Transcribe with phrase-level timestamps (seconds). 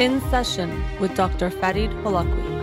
[0.00, 1.50] In Session with Dr.
[1.50, 2.58] Farid Holakouee.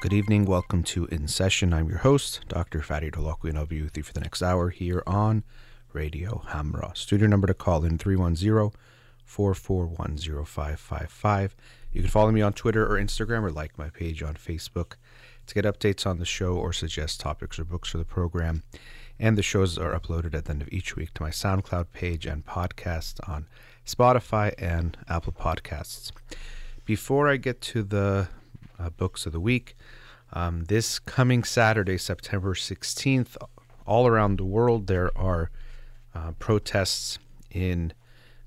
[0.00, 0.44] Good evening.
[0.44, 1.74] Welcome to In Session.
[1.74, 2.82] I'm your host, Dr.
[2.82, 5.42] Farid Holakouee, and I'll be with you for the next hour here on
[5.92, 6.96] Radio Hamrah.
[6.96, 8.70] Studio number to call in 310
[9.24, 11.56] 441 0555.
[11.92, 14.92] You can follow me on Twitter or Instagram or like my page on Facebook
[15.46, 18.62] to get updates on the show or suggest topics or books for the program.
[19.18, 22.26] And the shows are uploaded at the end of each week to my SoundCloud page
[22.26, 23.48] and podcast on
[23.84, 26.12] Spotify and Apple Podcasts.
[26.84, 28.28] Before I get to the
[28.78, 29.76] uh, books of the week,
[30.32, 33.36] um, this coming Saturday, September 16th,
[33.84, 35.50] all around the world, there are
[36.14, 37.18] uh, protests
[37.50, 37.92] in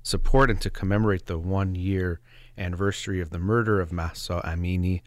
[0.02, 2.20] support and to commemorate the one year
[2.56, 5.02] anniversary of the murder of Mahsa Amini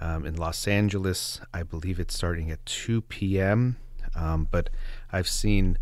[0.00, 1.40] um, in Los Angeles.
[1.52, 3.76] I believe it's starting at 2 p.m.,
[4.14, 4.70] um, but
[5.12, 5.78] I've seen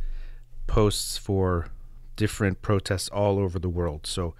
[0.67, 1.69] posts for
[2.17, 4.07] different protests all over the world.
[4.07, 4.35] So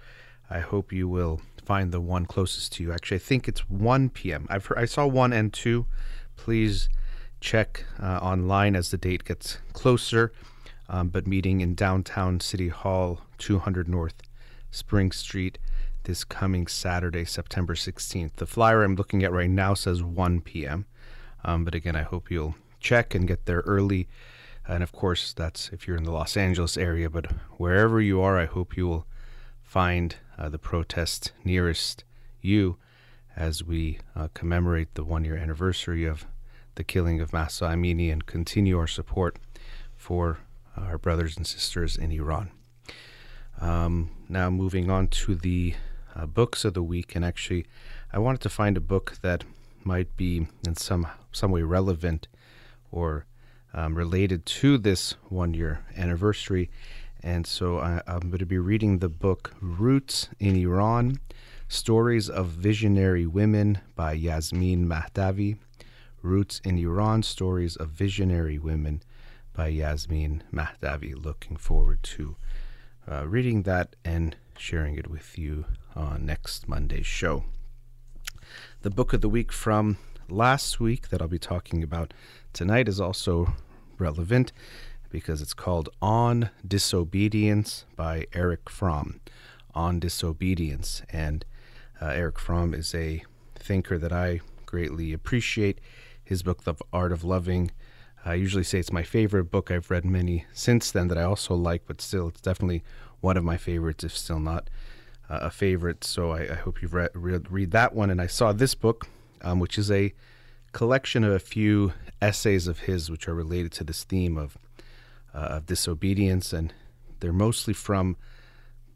[0.49, 2.91] I hope you will find the one closest to you.
[2.91, 4.47] Actually, I think it's 1 p.m.
[4.49, 5.85] I've heard, I saw 1 and 2.
[6.35, 6.89] Please
[7.39, 10.31] check uh, online as the date gets closer.
[10.89, 14.21] Um, but meeting in downtown City Hall, 200 North
[14.71, 15.57] Spring Street,
[16.03, 18.33] this coming Saturday, September 16th.
[18.35, 20.85] The flyer I'm looking at right now says 1 p.m.
[21.43, 24.07] Um, but again, I hope you'll check and get there early.
[24.67, 28.37] And of course, that's if you're in the Los Angeles area, but wherever you are,
[28.37, 29.07] I hope you will
[29.61, 32.03] find uh, the protest nearest
[32.41, 32.77] you
[33.35, 36.25] as we uh, commemorate the one year anniversary of
[36.75, 39.37] the killing of Mahsa Amini and continue our support
[39.95, 40.39] for
[40.75, 42.51] our brothers and sisters in Iran.
[43.59, 45.75] Um, now, moving on to the
[46.15, 47.65] uh, books of the week, and actually,
[48.11, 49.43] I wanted to find a book that
[49.83, 52.27] might be in some some way relevant
[52.91, 53.25] or
[53.73, 56.69] um, related to this one year anniversary.
[57.21, 61.19] And so I, I'm going to be reading the book Roots in Iran
[61.67, 65.57] Stories of Visionary Women by Yasmin Mahdavi.
[66.21, 69.01] Roots in Iran Stories of Visionary Women
[69.53, 71.13] by Yasmin Mahdavi.
[71.15, 72.35] Looking forward to
[73.09, 75.65] uh, reading that and sharing it with you
[75.95, 77.45] on next Monday's show.
[78.81, 79.97] The book of the week from
[80.29, 82.13] last week that I'll be talking about
[82.53, 83.53] tonight is also
[83.97, 84.51] relevant
[85.09, 89.21] because it's called On Disobedience by Erich Fromm.
[89.75, 91.01] On Disobedience.
[91.09, 91.45] And
[92.01, 93.23] uh, Erich Fromm is a
[93.55, 95.79] thinker that I greatly appreciate.
[96.23, 97.71] His book, The Art of Loving,
[98.25, 99.69] I usually say it's my favorite book.
[99.69, 102.81] I've read many since then that I also like, but still, it's definitely
[103.23, 104.69] one of my favorites, if still not
[105.29, 106.03] uh, a favorite.
[106.03, 108.09] So I, I hope you've read, read, read that one.
[108.09, 109.07] And I saw this book,
[109.41, 110.13] um, which is a
[110.73, 114.57] collection of a few essays of his, which are related to this theme of
[115.33, 116.73] uh, of disobedience, and
[117.19, 118.17] they're mostly from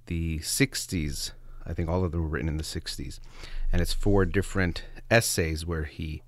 [0.07, 1.31] the '60s.
[1.65, 3.19] I think all of them were written in the '60s,
[3.71, 6.21] and it's four different essays where he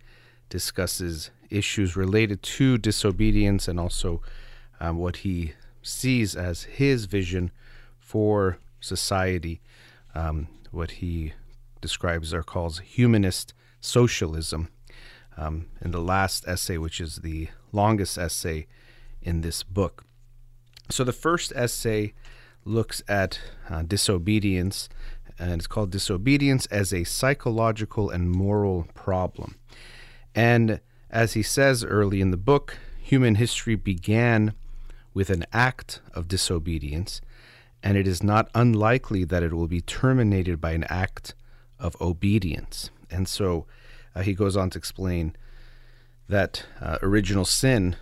[0.47, 4.21] discusses issues related to disobedience and also
[4.79, 7.51] um, what he sees as his vision
[8.09, 9.61] for society,
[10.15, 11.33] um, what he
[11.79, 14.69] describes or calls humanist socialism.
[15.37, 18.67] Um, in the last essay, which is the longest essay
[19.21, 20.03] in this book.
[20.89, 22.13] So the first essay
[22.65, 23.39] looks at
[23.69, 24.89] uh, disobedience,
[25.37, 29.55] and it's called Disobedience as a Psychological and Moral Problem.
[30.35, 34.53] And as he says early in the book, human history began
[35.13, 37.21] with an act of disobedience,
[37.81, 41.33] and it is not unlikely that it will be terminated by an act
[41.79, 42.89] of obedience.
[43.09, 43.65] And so
[44.15, 45.35] uh, he goes on to explain
[46.27, 47.95] that uh, original sin,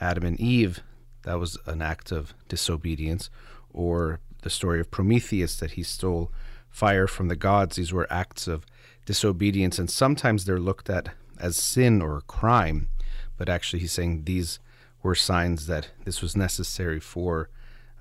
[0.00, 0.80] Adam and Eve,
[1.24, 3.28] that was an act of disobedience,
[3.72, 6.30] or the story of Prometheus that he stole
[6.70, 7.76] fire from the gods.
[7.76, 8.64] These were acts of
[9.04, 12.88] disobedience, and sometimes they're looked at as sin or crime,
[13.36, 14.58] but actually he's saying these
[15.02, 17.48] were signs that this was necessary for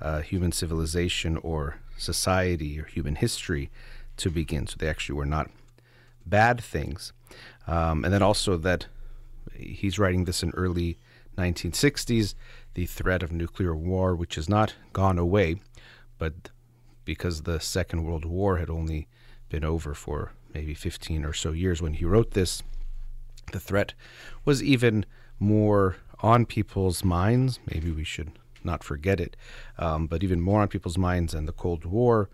[0.01, 3.69] uh, human civilization or society or human history
[4.17, 4.67] to begin.
[4.67, 5.49] So they actually were not
[6.25, 7.13] bad things.
[7.67, 8.87] Um, and then also that
[9.53, 10.97] he's writing this in early
[11.37, 12.33] 1960s,
[12.73, 15.57] the threat of nuclear war, which has not gone away,
[16.17, 16.49] but
[17.05, 19.07] because the Second World War had only
[19.49, 22.63] been over for maybe 15 or so years when he wrote this,
[23.51, 23.93] the threat
[24.43, 25.05] was even
[25.39, 27.59] more on people's minds.
[27.71, 28.31] Maybe we should
[28.67, 29.35] not forget it,
[29.79, 31.33] um, but even more on people's minds.
[31.33, 32.29] And the Cold War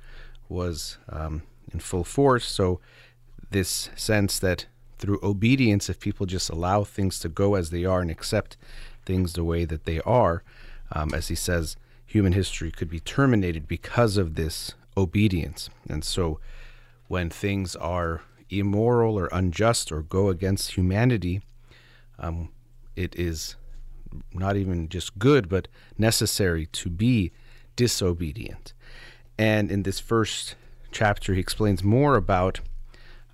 [0.49, 1.43] was um,
[1.73, 2.45] in full force.
[2.45, 2.81] So,
[3.51, 4.65] this sense that
[4.97, 8.57] through obedience, if people just allow things to go as they are and accept
[9.05, 10.43] things the way that they are,
[10.91, 11.75] um, as he says,
[12.05, 15.69] human history could be terminated because of this obedience.
[15.89, 16.39] And so
[17.07, 21.41] when things are immoral or unjust or go against humanity,
[22.19, 22.49] um,
[22.95, 23.55] it is
[24.33, 25.67] not even just good, but
[25.97, 27.31] necessary to be
[27.75, 28.73] disobedient.
[29.37, 30.55] And in this first
[30.91, 32.59] chapter, he explains more about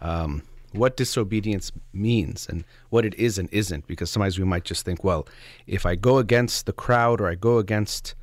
[0.02, 3.88] um, what disobedience means and what it is and isn't.
[3.88, 5.28] Because sometimes we might just think, well,
[5.68, 8.16] if I go against the crowd or I go against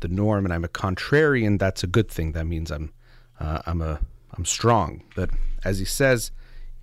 [0.00, 2.32] the norm and I'm a contrarian, that's a good thing.
[2.32, 2.92] That means I'm
[3.40, 4.00] uh, I'm a
[4.36, 5.02] I'm strong.
[5.16, 5.30] But
[5.64, 6.30] as he says,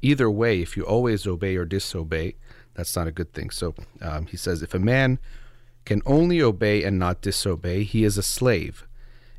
[0.02, 2.36] either way, if you always obey or disobey,
[2.74, 3.50] that's not a good thing.
[3.50, 5.20] So um, he says, if a man
[5.86, 8.86] can only obey and not disobey, he is a slave.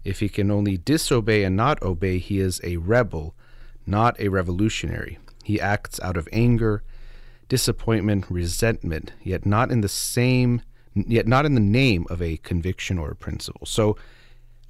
[0.05, 3.35] If he can only disobey and not obey, he is a rebel,
[3.87, 5.19] not a revolutionary.
[5.45, 6.83] He acts out of anger,
[7.49, 10.63] disappointment, resentment, yet not in the same,
[10.95, 13.67] yet not in the name of a conviction or a principle.
[13.67, 13.97] So,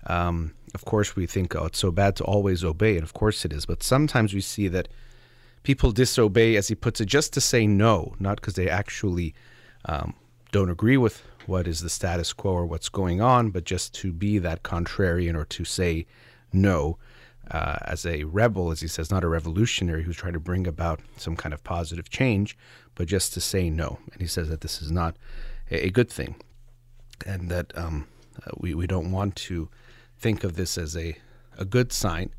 [0.07, 3.45] um, of course, we think, oh, it's so bad to always obey, and of course
[3.45, 3.67] it is.
[3.67, 4.89] But sometimes we see that
[5.63, 9.35] people disobey, as he puts it, just to say no, not because they actually
[9.85, 10.15] um,
[10.51, 14.13] don't agree with what is the status quo or what's going on, but just to
[14.13, 16.07] be that contrarian or to say
[16.53, 16.99] no.
[17.51, 21.01] Uh, as a rebel, as he says, not a revolutionary who's trying to bring about
[21.17, 22.57] some kind of positive change,
[22.95, 23.99] but just to say no.
[24.13, 25.17] And he says that this is not
[25.71, 26.37] a, a good thing,
[27.27, 28.07] and that um,
[28.47, 29.69] uh, we we don't want to
[30.19, 31.17] think of this as a
[31.59, 32.33] a good sign.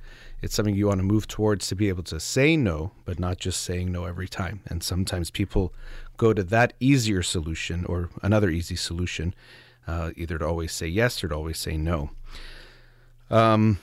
[0.44, 3.38] It's something you want to move towards to be able to say no, but not
[3.38, 4.60] just saying no every time.
[4.68, 5.74] And sometimes people
[6.18, 9.34] go to that easier solution or another easy solution,
[9.88, 12.10] uh, either to always say yes or to always say no.
[13.32, 13.80] Um,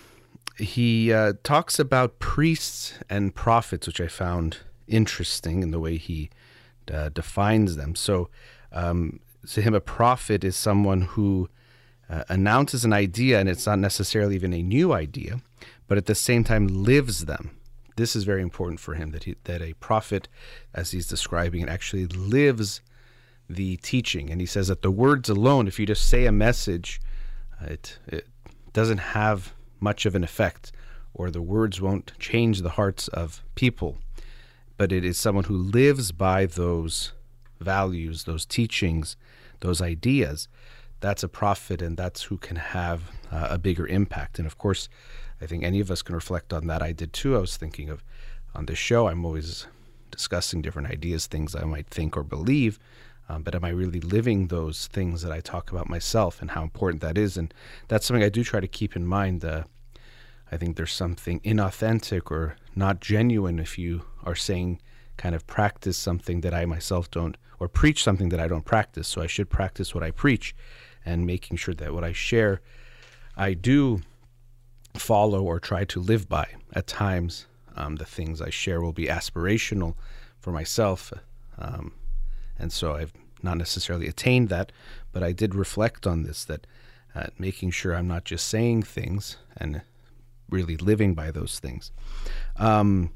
[0.58, 6.28] he uh, talks about priests and prophets, which I found interesting in the way he
[6.92, 7.94] uh, defines them.
[7.94, 8.28] So,
[8.70, 11.48] um, to him, a prophet is someone who
[12.10, 15.40] uh, announces an idea, and it's not necessarily even a new idea,
[15.90, 17.50] but at the same time lives them.
[17.96, 20.28] This is very important for him that he, that a prophet,
[20.72, 22.80] as he's describing it, actually lives
[23.48, 24.30] the teaching.
[24.30, 27.00] And he says that the words alone, if you just say a message,
[27.60, 28.28] uh, it it
[28.72, 30.70] doesn't have much of an effect,
[31.12, 33.98] or the words won't change the hearts of people.
[34.76, 37.14] But it is someone who lives by those
[37.58, 39.16] values, those teachings,
[39.58, 40.46] those ideas.
[41.00, 44.38] That's a prophet, and that's who can have uh, a bigger impact.
[44.38, 44.88] And of course,
[45.40, 46.82] I think any of us can reflect on that.
[46.82, 47.36] I did too.
[47.36, 48.04] I was thinking of
[48.54, 49.66] on this show, I'm always
[50.10, 52.78] discussing different ideas, things I might think or believe.
[53.28, 56.64] Um, but am I really living those things that I talk about myself and how
[56.64, 57.36] important that is?
[57.36, 57.54] And
[57.86, 59.44] that's something I do try to keep in mind.
[59.44, 59.64] Uh,
[60.50, 64.80] I think there's something inauthentic or not genuine if you are saying,
[65.16, 69.06] kind of practice something that I myself don't, or preach something that I don't practice.
[69.06, 70.56] So I should practice what I preach
[71.04, 72.60] and making sure that what I share,
[73.36, 74.00] I do
[74.94, 76.48] follow or try to live by.
[76.72, 77.46] At times,
[77.76, 79.94] um, the things I share will be aspirational
[80.38, 81.12] for myself.
[81.58, 81.92] Um,
[82.58, 84.72] and so I've not necessarily attained that,
[85.12, 86.66] but I did reflect on this that
[87.14, 89.82] uh, making sure I'm not just saying things and
[90.48, 91.90] really living by those things.
[92.56, 93.10] Um,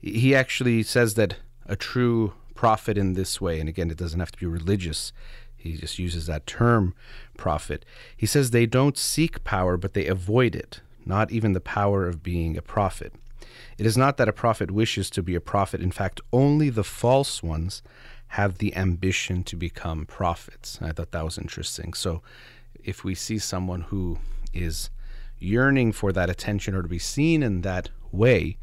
[0.00, 4.32] he actually says that a true prophet in this way, and again, it doesn't have
[4.32, 5.12] to be religious,
[5.56, 6.94] he just uses that term,
[7.36, 7.84] prophet.
[8.16, 12.22] He says they don't seek power, but they avoid it not even the power of
[12.22, 13.12] being a prophet.
[13.78, 15.80] It is not that a prophet wishes to be a prophet.
[15.80, 17.82] In fact, only the false ones
[18.28, 20.78] have the ambition to become prophets.
[20.80, 21.94] I thought that was interesting.
[21.94, 22.22] So,
[22.82, 24.18] if we see someone who
[24.54, 24.90] is
[25.38, 28.56] yearning for that attention or to be seen in that way,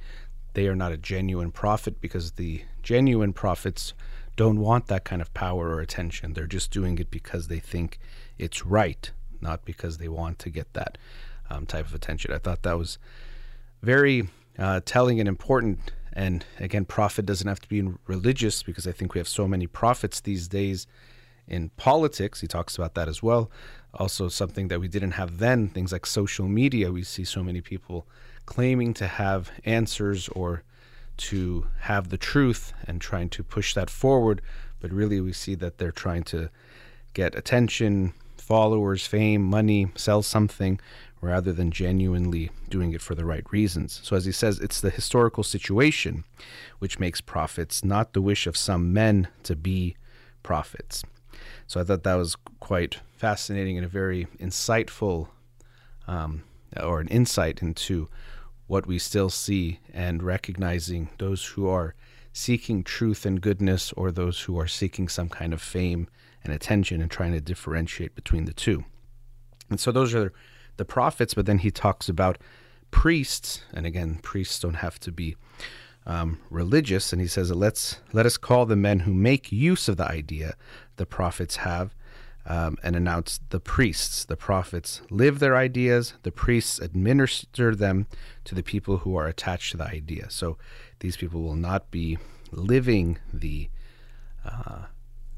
[0.53, 3.93] they are not a genuine prophet because the genuine prophets
[4.35, 6.33] don't want that kind of power or attention.
[6.33, 7.99] They're just doing it because they think
[8.37, 10.97] it's right, not because they want to get that
[11.49, 12.31] um, type of attention.
[12.31, 12.97] I thought that was
[13.81, 15.79] very uh, telling and important.
[16.13, 19.67] And again, prophet doesn't have to be religious because I think we have so many
[19.67, 20.87] prophets these days
[21.47, 22.41] in politics.
[22.41, 23.51] He talks about that as well.
[23.93, 26.91] Also, something that we didn't have then, things like social media.
[26.91, 28.07] We see so many people
[28.45, 30.63] claiming to have answers or
[31.17, 34.41] to have the truth and trying to push that forward.
[34.79, 36.49] But really, we see that they're trying to
[37.13, 40.79] get attention, followers, fame, money, sell something
[41.21, 43.99] rather than genuinely doing it for the right reasons.
[44.03, 46.23] So, as he says, it's the historical situation
[46.79, 49.95] which makes prophets, not the wish of some men to be
[50.43, 51.03] prophets.
[51.65, 55.29] So, I thought that was quite fascinating and a very insightful
[56.07, 56.43] um,
[56.81, 58.09] or an insight into
[58.67, 61.95] what we still see and recognizing those who are
[62.33, 66.07] seeking truth and goodness or those who are seeking some kind of fame
[66.43, 68.85] and attention and trying to differentiate between the two.
[69.69, 70.31] And so those are
[70.77, 72.37] the prophets, but then he talks about
[72.91, 75.35] priests, and again, priests don't have to be
[76.05, 79.97] um, religious, and he says, "Let's let us call the men who make use of
[79.97, 80.55] the idea
[80.95, 81.93] the prophets have."
[82.49, 84.23] Um, and announce the priests.
[84.23, 88.07] The prophets live their ideas, the priests administer them
[88.45, 90.29] to the people who are attached to the idea.
[90.29, 90.57] So
[90.99, 92.17] these people will not be
[92.53, 93.67] living the
[94.45, 94.83] uh,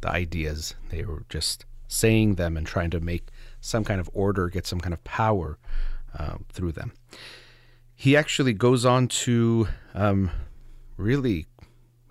[0.01, 3.29] the ideas; they were just saying them and trying to make
[3.61, 5.57] some kind of order, get some kind of power
[6.17, 6.93] uh, through them.
[7.95, 10.31] He actually goes on to um,
[10.97, 11.47] really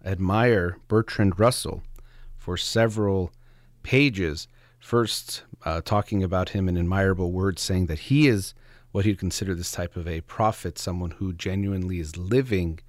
[0.05, 1.83] admire Bertrand Russell
[2.37, 3.33] for several
[3.83, 4.49] pages.
[4.79, 8.55] First, uh, talking about him in admirable words, saying that he is
[8.93, 12.81] what he'd consider this type of a prophet, someone who genuinely is living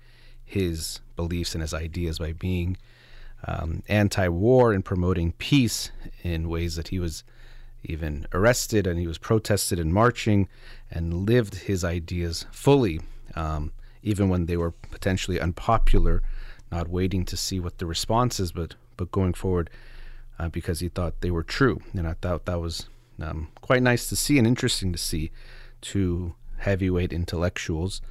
[0.44, 2.78] his beliefs and his ideas by being
[3.46, 5.92] um, anti war and promoting peace
[6.24, 7.24] in ways that he was
[7.84, 10.48] even arrested and he was protested and marching
[10.92, 13.00] and lived his ideas fully.
[13.36, 13.72] Um,
[14.02, 16.22] even when they were potentially unpopular,
[16.72, 19.70] not waiting to see what the response is, but but going forward
[20.38, 21.82] uh, because he thought they were true.
[21.94, 22.88] And I thought that was
[23.22, 25.32] um, quite nice to see and interesting to see
[25.82, 28.02] two heavyweight intellectuals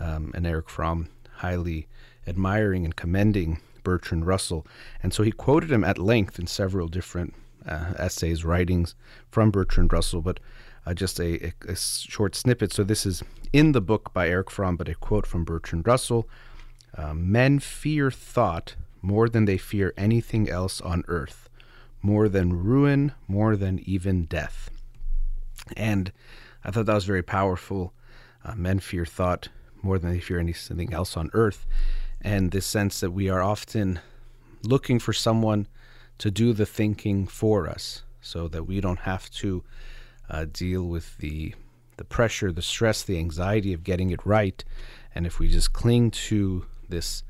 [0.00, 1.86] um, and Erich Fromm highly
[2.26, 4.66] admiring and commending Bertrand Russell.
[5.02, 7.34] And so he quoted him at length in several different
[7.68, 8.94] uh, essays, writings
[9.30, 10.40] from Bertrand Russell, but
[10.86, 12.72] uh, just a, a, a, short snippet.
[12.72, 13.22] So this is
[13.52, 16.28] in the book by Erich Fromm, but a quote from Bertrand Russell.
[16.96, 21.48] Uh, Men fear thought more than they fear anything else on earth,
[22.02, 24.70] more than ruin, more than even death.
[25.76, 26.12] And
[26.64, 27.92] I thought that was very powerful.
[28.44, 29.48] Uh, men fear thought
[29.82, 31.66] more than they fear anything else on earth.
[32.20, 34.00] And this sense that we are often
[34.62, 35.68] looking for someone
[36.18, 39.64] to do the thinking for us so that we don't have to
[40.28, 41.54] uh, deal with the
[41.98, 44.64] the pressure, the stress, the anxiety of getting it right.
[45.14, 47.24] And if we just cling to this,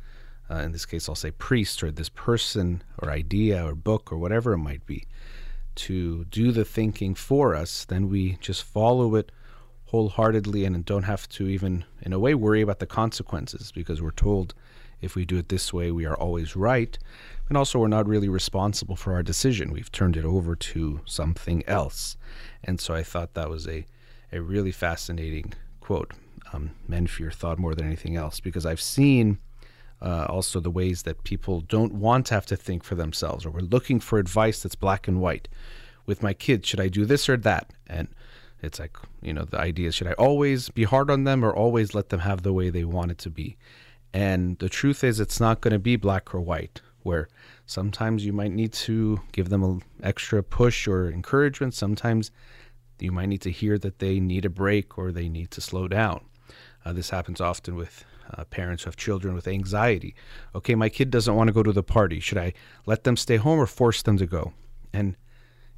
[0.50, 4.18] uh, in this case, I'll say priest or this person or idea or book or
[4.18, 5.06] whatever it might be,
[5.76, 9.32] to do the thinking for us, then we just follow it
[9.86, 14.10] wholeheartedly and don't have to even, in a way, worry about the consequences because we're
[14.10, 14.54] told
[15.00, 16.98] if we do it this way, we are always right.
[17.48, 19.72] And also, we're not really responsible for our decision.
[19.72, 22.16] We've turned it over to something else.
[22.62, 23.86] And so I thought that was a,
[24.32, 26.12] a really fascinating quote.
[26.52, 29.38] Um, Men fear thought more than anything else because I've seen
[30.00, 33.50] uh, also the ways that people don't want to have to think for themselves or
[33.50, 35.48] we're looking for advice that's black and white.
[36.06, 37.72] With my kids, should I do this or that?
[37.86, 38.08] And
[38.62, 41.54] it's like, you know, the idea is should I always be hard on them or
[41.54, 43.56] always let them have the way they want it to be?
[44.12, 47.28] And the truth is, it's not going to be black or white, where
[47.66, 51.74] sometimes you might need to give them an extra push or encouragement.
[51.74, 52.30] Sometimes
[52.98, 55.88] you might need to hear that they need a break or they need to slow
[55.88, 56.24] down.
[56.84, 58.04] Uh, this happens often with
[58.36, 60.14] uh, parents who have children with anxiety.
[60.54, 62.20] Okay, my kid doesn't want to go to the party.
[62.20, 62.52] Should I
[62.86, 64.52] let them stay home or force them to go?
[64.92, 65.16] And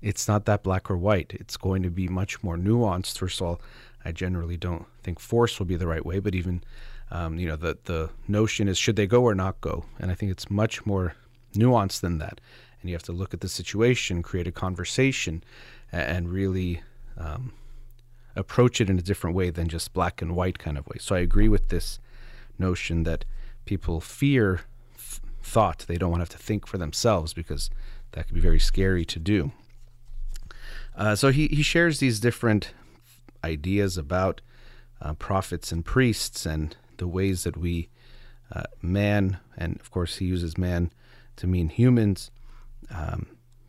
[0.00, 1.32] it's not that black or white.
[1.34, 3.18] It's going to be much more nuanced.
[3.18, 3.60] First of all,
[4.04, 6.62] I generally don't think force will be the right way, but even
[7.10, 10.14] um, you know, the the notion is should they go or not go, and I
[10.14, 11.14] think it's much more
[11.54, 12.40] nuanced than that.
[12.80, 15.42] And you have to look at the situation, create a conversation,
[15.92, 16.82] and really
[17.18, 17.52] um,
[18.36, 20.96] approach it in a different way than just black and white kind of way.
[20.98, 21.98] So I agree with this
[22.58, 23.24] notion that
[23.64, 24.62] people fear
[24.96, 27.70] th- thought; they don't want to have to think for themselves because
[28.12, 29.52] that can be very scary to do.
[30.96, 32.72] Uh, so he, he shares these different
[33.42, 34.40] ideas about
[35.00, 37.88] uh, prophets and priests and the ways that we,
[38.54, 40.92] uh, man, and of course he uses man
[41.36, 42.30] to mean humans,
[42.94, 43.26] um,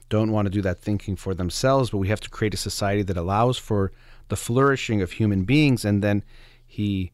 [0.09, 3.01] don't want to do that thinking for themselves, but we have to create a society
[3.01, 3.91] that allows for
[4.27, 5.85] the flourishing of human beings.
[5.85, 6.23] And then
[6.67, 7.11] he,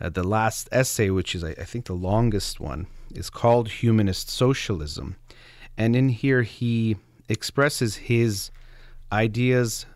[0.00, 4.28] uh, the last essay, which is I, I think the longest one, is called Humanist
[4.28, 5.16] Socialism.
[5.78, 6.96] And in here he
[7.28, 8.50] expresses his
[9.12, 9.86] ideas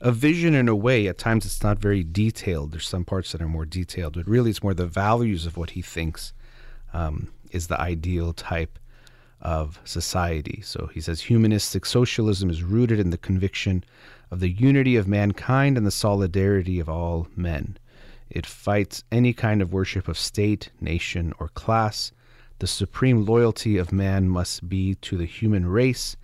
[0.00, 1.06] a vision in a way.
[1.06, 2.72] At times, it's not very detailed.
[2.72, 5.70] There's some parts that are more detailed, but really, it's more the values of what
[5.70, 6.32] he thinks
[6.92, 8.78] um, is the ideal type
[9.40, 10.60] of society.
[10.62, 13.84] So he says humanistic socialism is rooted in the conviction
[14.30, 17.78] of the unity of mankind and the solidarity of all men.
[18.30, 22.12] It fights any kind of worship of state, nation, or class.
[22.58, 26.16] The supreme loyalty of man must be to the human race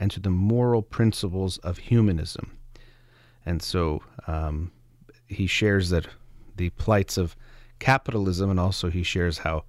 [0.00, 2.56] and to the moral principles of humanism.
[3.44, 4.70] And so um,
[5.26, 6.06] he shares that
[6.56, 7.36] the plights of
[7.78, 9.64] capitalism, and also he shares how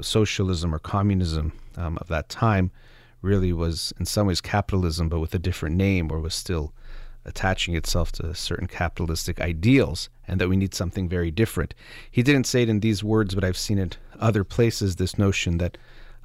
[0.00, 2.70] socialism or communism um, of that time
[3.22, 6.72] really was in some ways capitalism, but with a different name, or was still
[7.24, 11.74] attaching itself to certain capitalistic ideals, and that we need something very different.
[12.10, 14.96] He didn't say it in these words, but I've seen it other places.
[14.96, 15.76] This notion that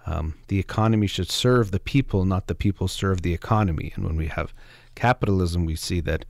[0.05, 3.91] um, the economy should serve the people, not the people serve the economy.
[3.95, 4.53] And when we have
[4.95, 6.25] capitalism, we see that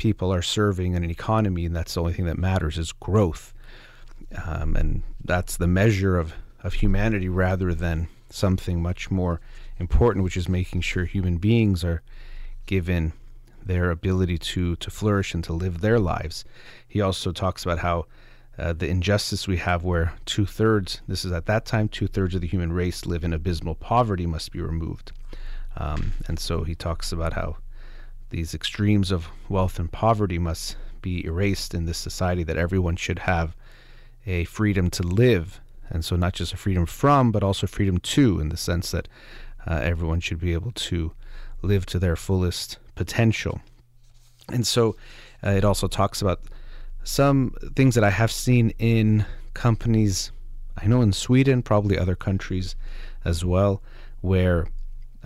[0.00, 3.52] people are serving in an economy, and that's the only thing that matters is growth.
[4.46, 6.32] Um, and that's the measure of,
[6.64, 9.42] of humanity rather than something much more
[9.78, 12.00] important, which is making sure human beings are
[12.64, 13.12] given
[13.62, 16.46] their ability to to flourish and to live their lives.
[16.88, 18.06] He also talks about how
[18.58, 22.34] uh, the injustice we have, where two thirds, this is at that time, two thirds
[22.34, 25.12] of the human race live in abysmal poverty, must be removed.
[25.76, 27.56] Um, and so he talks about how
[28.30, 33.20] these extremes of wealth and poverty must be erased in this society, that everyone should
[33.20, 33.56] have
[34.26, 35.60] a freedom to live.
[35.88, 39.08] And so, not just a freedom from, but also freedom to, in the sense that
[39.66, 41.12] uh, everyone should be able to
[41.62, 43.60] live to their fullest potential.
[44.48, 44.96] And so,
[45.44, 46.40] uh, it also talks about
[47.02, 50.30] some things that I have seen in companies,
[50.76, 52.76] I know in Sweden, probably other countries
[53.24, 53.82] as well,
[54.20, 54.68] where,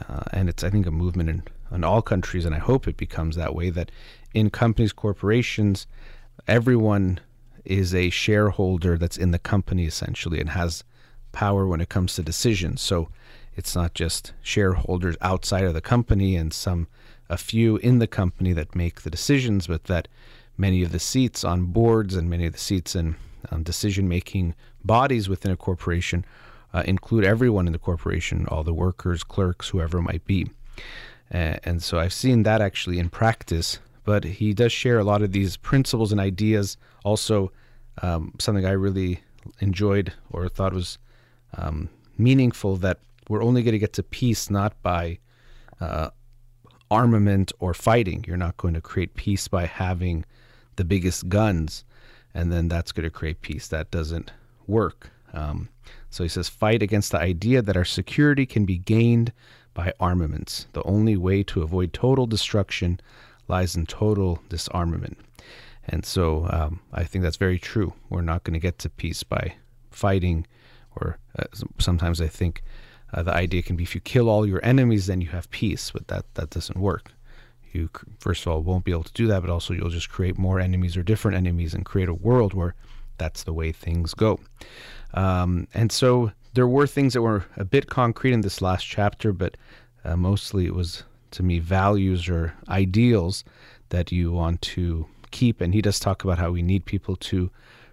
[0.08, 1.42] uh, and it's, I think, a movement in,
[1.74, 3.90] in all countries, and I hope it becomes that way, that
[4.32, 5.86] in companies, corporations,
[6.46, 7.20] everyone
[7.64, 10.84] is a shareholder that's in the company essentially and has
[11.32, 12.82] power when it comes to decisions.
[12.82, 13.08] So
[13.56, 16.86] it's not just shareholders outside of the company and some
[17.30, 20.08] a few in the company that make the decisions, but that
[20.58, 23.16] many of the seats on boards and many of the seats in
[23.50, 24.54] um, decision making
[24.84, 26.24] bodies within a corporation
[26.72, 30.50] uh, include everyone in the corporation, all the workers, clerks, whoever it might be.
[31.34, 35.32] And so I've seen that actually in practice but he does share a lot of
[35.32, 36.76] these principles and ideas.
[37.04, 37.50] Also,
[38.02, 39.20] um, something I really
[39.60, 40.98] enjoyed or thought was
[41.56, 45.18] um, meaningful that we're only going to get to peace not by
[45.80, 46.10] uh,
[46.90, 48.24] armament or fighting.
[48.28, 50.24] You're not going to create peace by having
[50.76, 51.84] the biggest guns,
[52.34, 53.68] and then that's going to create peace.
[53.68, 54.32] That doesn't
[54.66, 55.10] work.
[55.32, 55.70] Um,
[56.10, 59.32] so he says, fight against the idea that our security can be gained
[59.74, 60.66] by armaments.
[60.72, 63.00] The only way to avoid total destruction
[63.48, 65.18] lies in total disarmament.
[65.86, 67.92] And so um, I think that's very true.
[68.08, 69.56] We're not going to get to peace by
[69.90, 70.46] fighting,
[70.96, 71.44] or uh,
[71.78, 72.62] sometimes I think
[73.12, 75.90] uh, the idea can be if you kill all your enemies, then you have peace,
[75.90, 77.12] but that, that doesn't work.
[77.72, 80.38] You, first of all, won't be able to do that, but also you'll just create
[80.38, 82.74] more enemies or different enemies and create a world where
[83.18, 84.40] that's the way things go.
[85.12, 89.32] Um, and so there were things that were a bit concrete in this last chapter,
[89.32, 89.56] but
[90.04, 93.44] uh, mostly it was to me values or ideals
[93.88, 95.60] that you want to keep.
[95.60, 97.50] And he does talk about how we need people to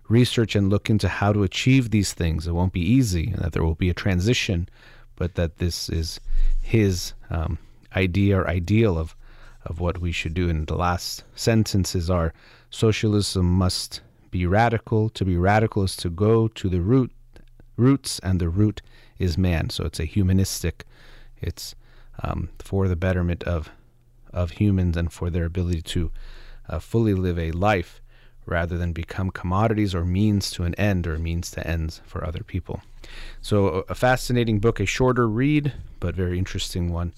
[0.08, 2.46] research and look into how to achieve these things.
[2.46, 4.70] It won't be easy, and that there will be a transition,
[5.16, 6.20] but that this is
[6.62, 7.58] his um,
[7.96, 9.16] idea or ideal of
[9.66, 10.50] of what we should do.
[10.50, 12.34] And the last sentences are:
[12.70, 15.10] socialism must be radical.
[15.10, 17.12] To be radical is to go to the root
[17.78, 18.82] roots, and the root
[19.20, 19.70] is man.
[19.70, 20.86] So it's a humanistic.
[21.40, 21.76] It's
[22.24, 23.70] um, for the betterment of
[24.34, 26.10] of humans and for their ability to
[26.70, 28.02] uh, fully live a life
[28.46, 32.44] rather than become commodities or means to an end or means to ends for other
[32.44, 32.82] people.
[33.42, 37.14] So, a fascinating book, a shorter read, but very interesting one,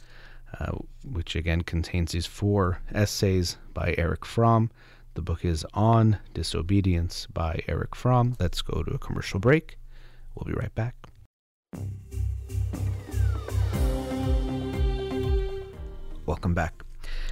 [0.59, 4.69] uh, which again contains these four essays by Erich Fromm.
[5.13, 8.35] The book is On Disobedience by Erich Fromm.
[8.39, 9.77] Let's go to a commercial break.
[10.35, 10.95] We'll be right back.
[16.25, 16.83] Welcome back.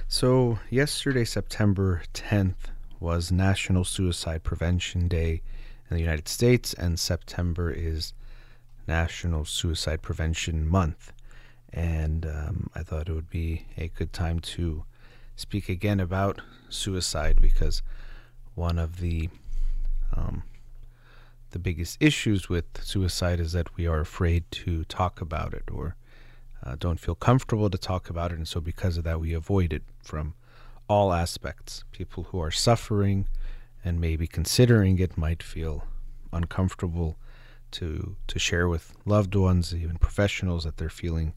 [0.08, 2.70] So, yesterday, September 10th,
[3.02, 5.42] was National Suicide Prevention Day
[5.90, 8.14] in the United States, and September is
[8.86, 11.12] National Suicide Prevention Month.
[11.72, 14.84] And um, I thought it would be a good time to
[15.34, 17.82] speak again about suicide because
[18.54, 19.28] one of the
[20.16, 20.44] um,
[21.52, 25.96] the biggest issues with suicide is that we are afraid to talk about it or
[26.64, 28.38] uh, don't feel comfortable to talk about it.
[28.38, 30.34] And so, because of that, we avoid it from
[30.88, 31.84] all aspects.
[31.92, 33.26] People who are suffering
[33.84, 35.84] and maybe considering it might feel
[36.32, 37.16] uncomfortable
[37.72, 41.34] to to share with loved ones, even professionals, that they're feeling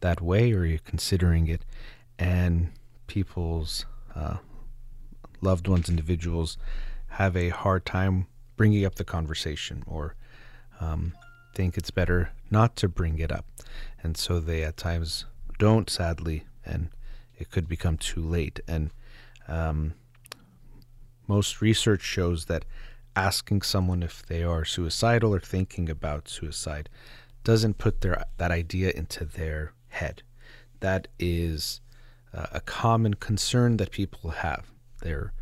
[0.00, 1.64] that way or you're considering it,
[2.18, 2.70] and
[3.06, 4.36] people's uh,
[5.40, 6.58] loved ones, individuals,
[7.08, 8.26] have a hard time
[8.58, 10.14] bringing up the conversation or
[10.80, 11.14] um,
[11.54, 13.46] think it's better not to bring it up.
[14.02, 15.24] And so they at times
[15.58, 16.90] don't, sadly, and
[17.38, 18.60] it could become too late.
[18.68, 18.90] And
[19.48, 19.94] um,
[21.26, 22.64] most research shows that
[23.16, 26.88] asking someone if they are suicidal or thinking about suicide
[27.44, 30.22] doesn't put their that idea into their head.
[30.80, 31.80] That is
[32.32, 34.70] uh, a common concern that people have.
[35.02, 35.32] They're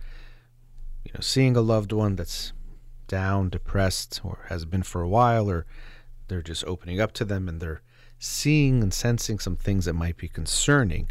[1.05, 2.53] you know seeing a loved one that's
[3.07, 5.67] down, depressed, or has been for a while, or
[6.29, 7.83] they're just opening up to them and they're
[8.19, 11.09] seeing and sensing some things that might be concerning,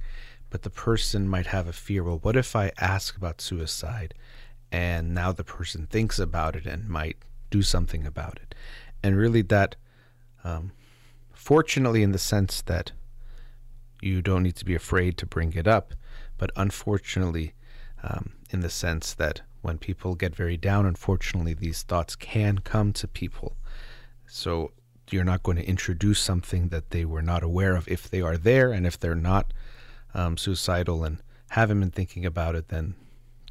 [0.49, 2.03] but the person might have a fear.
[2.03, 4.13] Well, what if I ask about suicide
[4.71, 7.17] and now the person thinks about it and might
[7.49, 8.55] do something about it?
[9.03, 9.75] And really, that,
[10.43, 10.71] um,
[11.33, 12.91] fortunately, in the sense that
[14.01, 15.93] you don't need to be afraid to bring it up,
[16.37, 17.53] but unfortunately,
[18.03, 22.93] um, in the sense that when people get very down, unfortunately, these thoughts can come
[22.93, 23.57] to people.
[24.27, 24.71] So
[25.09, 28.37] you're not going to introduce something that they were not aware of if they are
[28.37, 29.51] there, and if they're not
[30.13, 31.17] um, suicidal and
[31.49, 32.95] haven't been thinking about it, then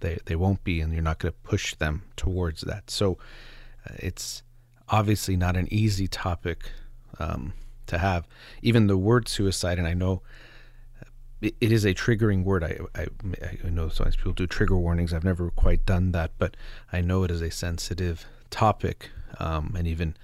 [0.00, 2.90] they they won't be, and you're not going to push them towards that.
[2.90, 3.18] So
[3.88, 4.42] uh, it's
[4.88, 6.70] obviously not an easy topic
[7.18, 7.52] um,
[7.86, 8.26] to have.
[8.62, 10.22] Even the word suicide, and I know
[11.44, 12.64] it is a triggering word.
[12.64, 13.06] I, I,
[13.64, 15.12] I know sometimes people do trigger warnings.
[15.12, 16.56] I've never quite done that, but
[16.92, 19.10] I know it is a sensitive topic.
[19.38, 20.16] Um, and even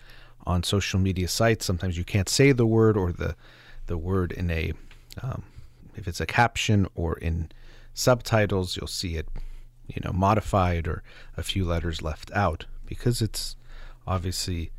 [0.47, 3.37] on social media sites, sometimes you can't say the word or the
[3.87, 4.73] the word in a
[5.21, 5.43] um,
[5.97, 7.51] if it's a caption or in
[7.93, 9.29] subtitles, you'll see it,
[9.89, 11.03] you know, modified or
[11.37, 13.57] a few letters left out because it's
[14.07, 14.71] obviously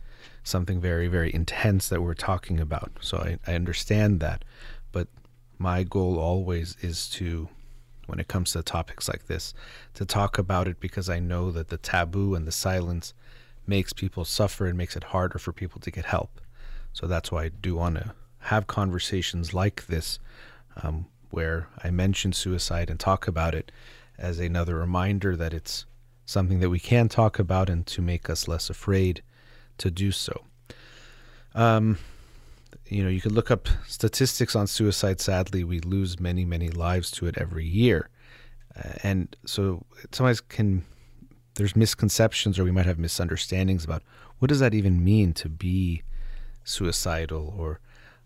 [0.43, 2.91] something very very intense that we're talking about.
[3.01, 4.43] So I, I understand that,
[4.91, 5.07] but
[5.61, 7.47] my goal always is to
[8.07, 9.53] when it comes to topics like this
[9.93, 13.13] to talk about it because I know that the taboo and the silence
[13.67, 16.41] makes people suffer and makes it harder for people to get help.
[16.93, 20.17] So that's why I do want to have conversations like this
[20.81, 23.71] um, where I mention suicide and talk about it
[24.17, 25.85] as another reminder that it's
[26.25, 29.21] something that we can talk about and to make us less afraid
[29.77, 30.43] to do so.
[31.53, 31.99] Um,
[32.91, 35.21] you know, you could look up statistics on suicide.
[35.21, 38.09] Sadly, we lose many, many lives to it every year.
[38.75, 40.83] Uh, and so sometimes can
[41.55, 44.03] there's misconceptions or we might have misunderstandings about
[44.39, 46.01] what does that even mean to be
[46.63, 47.79] suicidal or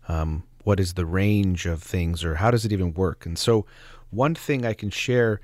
[0.08, 3.66] um, what is the range of things or how does it even work and so
[4.10, 5.40] one thing i can share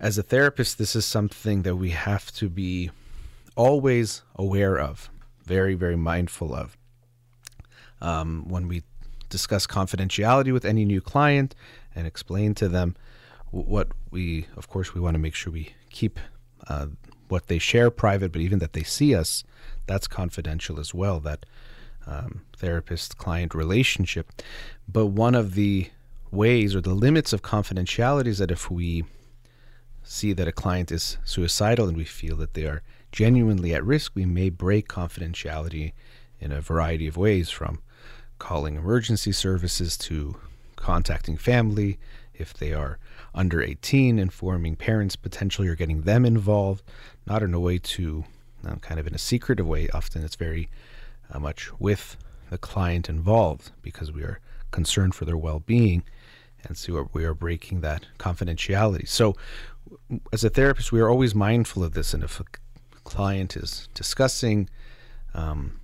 [0.00, 2.90] as a therapist this is something that we have to be
[3.54, 5.08] always aware of
[5.44, 6.76] very very mindful of
[8.00, 8.82] um, when we
[9.28, 11.54] discuss confidentiality with any new client
[11.94, 12.96] and explain to them
[13.50, 16.18] what we, of course, we want to make sure we keep
[16.68, 16.86] uh,
[17.28, 19.44] what they share private, but even that they see us,
[19.86, 21.20] that's confidential as well.
[21.20, 21.46] That
[22.06, 24.42] um, therapist client relationship.
[24.88, 25.90] But one of the
[26.30, 29.04] ways or the limits of confidentiality is that if we
[30.02, 32.82] see that a client is suicidal and we feel that they are
[33.12, 35.92] genuinely at risk, we may break confidentiality
[36.40, 37.80] in a variety of ways from
[38.40, 40.34] calling emergency services to
[40.74, 41.98] contacting family
[42.34, 42.98] if they are
[43.34, 46.82] under 18, informing parents potentially or getting them involved,
[47.26, 48.24] not in a way to
[48.64, 49.88] um, kind of in a secretive way.
[49.94, 50.68] Often it's very
[51.30, 52.16] uh, much with
[52.48, 54.40] the client involved because we are
[54.72, 56.02] concerned for their well being.
[56.64, 59.08] And so we are breaking that confidentiality.
[59.08, 59.34] So,
[60.32, 62.12] as a therapist, we are always mindful of this.
[62.12, 62.44] And if a
[63.04, 64.68] client is discussing
[65.32, 65.79] um,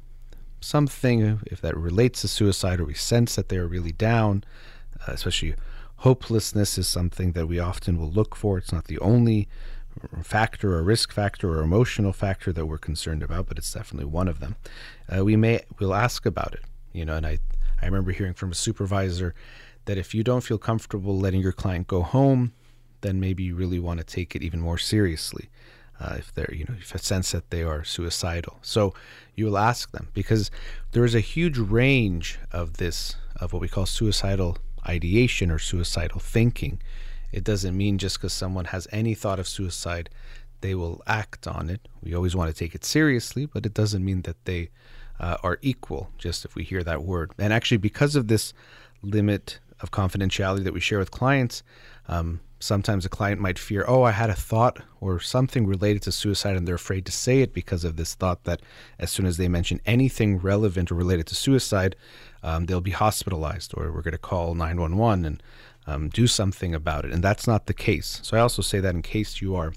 [0.60, 4.44] something, if that relates to suicide or we sense that they're really down,
[5.06, 5.54] uh, especially
[5.96, 8.58] hopelessness is something that we often will look for.
[8.58, 9.48] It's not the only
[10.22, 14.28] factor or risk factor or emotional factor that we're concerned about, but it's definitely one
[14.28, 14.56] of them.
[15.14, 17.38] Uh, we may we'll ask about it, you know, and I
[17.80, 19.34] I remember hearing from a supervisor
[19.86, 22.52] that if you don't feel comfortable letting your client go home,
[23.00, 25.48] then maybe you really want to take it even more seriously
[26.00, 28.58] uh, if they're you know if a sense that they are suicidal.
[28.62, 28.94] So
[29.34, 30.50] you will ask them because
[30.92, 36.20] there is a huge range of this of what we call suicidal ideation or suicidal
[36.20, 36.80] thinking.
[37.32, 40.08] It doesn't mean just because someone has any thought of suicide,
[40.60, 41.88] they will act on it.
[42.02, 44.70] We always want to take it seriously, but it doesn't mean that they
[45.18, 46.10] uh, are equal.
[46.18, 48.54] Just if we hear that word, and actually because of this
[49.02, 51.62] limit of confidentiality that we share with clients.
[52.08, 56.12] Um, sometimes a client might fear, oh, I had a thought or something related to
[56.12, 58.60] suicide, and they're afraid to say it because of this thought that
[58.98, 61.96] as soon as they mention anything relevant or related to suicide,
[62.42, 65.42] um, they'll be hospitalized or we're going to call 911 and
[65.86, 67.12] um, do something about it.
[67.12, 68.20] And that's not the case.
[68.22, 69.72] So I also say that in case you are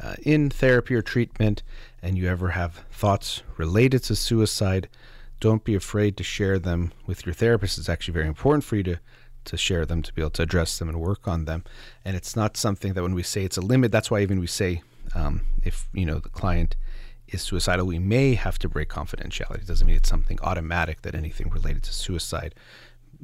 [0.00, 1.62] uh, in therapy or treatment
[2.02, 4.88] and you ever have thoughts related to suicide,
[5.40, 7.78] don't be afraid to share them with your therapist.
[7.78, 9.00] It's actually very important for you to
[9.46, 11.64] to share them, to be able to address them and work on them.
[12.04, 14.46] And it's not something that when we say it's a limit, that's why even we
[14.46, 14.82] say
[15.14, 16.76] um, if you know the client
[17.28, 19.62] is suicidal, we may have to break confidentiality.
[19.62, 22.54] It doesn't mean it's something automatic that anything related to suicide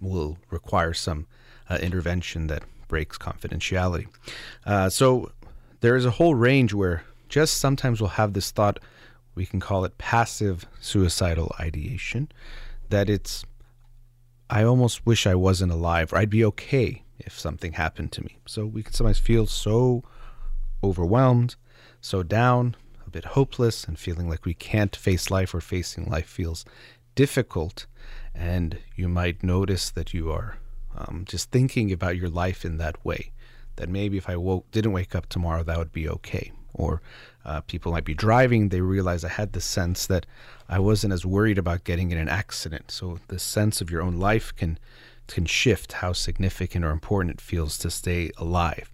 [0.00, 1.26] will require some
[1.68, 4.06] uh, intervention that breaks confidentiality.
[4.66, 5.32] Uh, so
[5.80, 8.78] there is a whole range where just sometimes we'll have this thought,
[9.34, 12.30] we can call it passive suicidal ideation,
[12.88, 13.44] that it's,
[14.52, 18.36] I almost wish I wasn't alive, or I'd be okay if something happened to me.
[18.46, 20.02] So we can sometimes feel so
[20.84, 21.56] overwhelmed,
[22.02, 26.26] so down, a bit hopeless, and feeling like we can't face life or facing life
[26.26, 26.66] feels
[27.14, 27.86] difficult.
[28.34, 30.58] And you might notice that you are
[30.98, 33.32] um, just thinking about your life in that way.
[33.76, 36.52] That maybe if I woke, didn't wake up tomorrow, that would be okay.
[36.74, 37.02] Or
[37.44, 40.26] uh, people might be driving, they realize I had the sense that
[40.68, 42.90] I wasn't as worried about getting in an accident.
[42.90, 44.78] So the sense of your own life can
[45.28, 48.90] can shift how significant or important it feels to stay alive.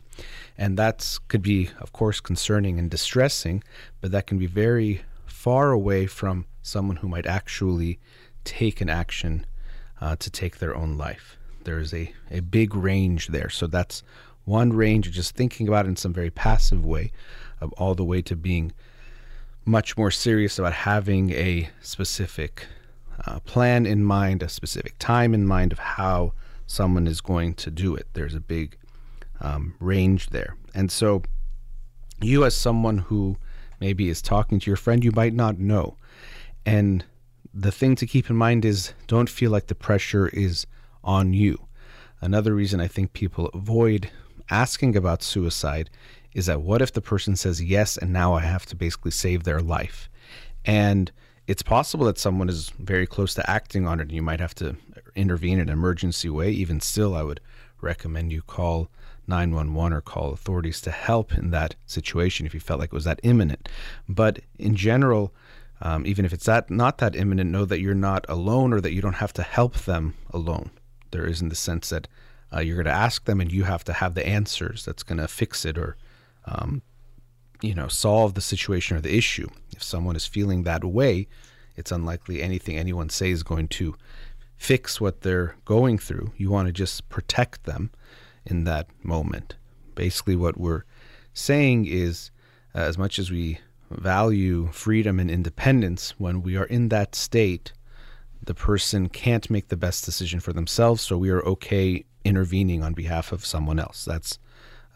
[0.57, 3.63] And that could be, of course, concerning and distressing,
[4.01, 7.99] but that can be very far away from someone who might actually
[8.45, 9.47] take an action
[10.01, 11.37] uh, to take their own life.
[11.65, 13.49] There is a, a big range there.
[13.49, 14.03] So that's
[14.45, 17.13] one range of just thinking about it in some very passive way,
[17.61, 18.73] of all the way to being
[19.65, 22.67] much more serious about having a specific
[23.27, 26.33] uh, plan in mind, a specific time in mind of how
[26.67, 28.07] someone is going to do it.
[28.15, 28.77] There's a big
[29.41, 30.57] um, range there.
[30.75, 31.23] And so,
[32.21, 33.37] you, as someone who
[33.81, 35.97] maybe is talking to your friend, you might not know.
[36.67, 37.05] And
[37.55, 40.67] the thing to keep in mind is don't feel like the pressure is
[41.03, 41.67] on you.
[42.21, 44.11] Another reason I think people avoid
[44.51, 45.91] asking about suicide
[46.39, 49.43] is that what if the person says yes and now I have to basically save
[49.43, 50.09] their life?
[50.65, 51.11] And
[51.49, 54.55] it's possible that someone is very close to acting on it and you might have
[54.57, 54.77] to
[55.17, 56.51] intervene in an emergency way.
[56.51, 57.41] Even still, I would
[57.81, 58.89] recommend you call
[59.27, 63.05] 911 or call authorities to help in that situation if you felt like it was
[63.05, 63.69] that imminent.
[64.09, 65.35] But in general,
[65.81, 68.93] um, even if it's that not that imminent, know that you're not alone or that
[68.93, 70.71] you don't have to help them alone.
[71.11, 72.07] There is in the sense that
[72.53, 75.19] uh, you're going to ask them and you have to have the answers that's going
[75.19, 75.97] to fix it or
[76.49, 76.83] um,
[77.61, 79.49] you know solve the situation or the issue.
[79.75, 81.29] If someone is feeling that way,
[81.77, 83.95] it's unlikely anything anyone say is going to
[84.57, 86.33] fix what they're going through.
[86.37, 87.91] You want to just protect them
[88.45, 89.57] in that moment.
[89.95, 90.85] Basically, what we're
[91.33, 92.31] saying is
[92.75, 97.73] uh, as much as we value freedom and independence, when we are in that state,
[98.43, 102.93] the person can't make the best decision for themselves, so we are okay intervening on
[102.93, 104.05] behalf of someone else.
[104.05, 104.39] That's,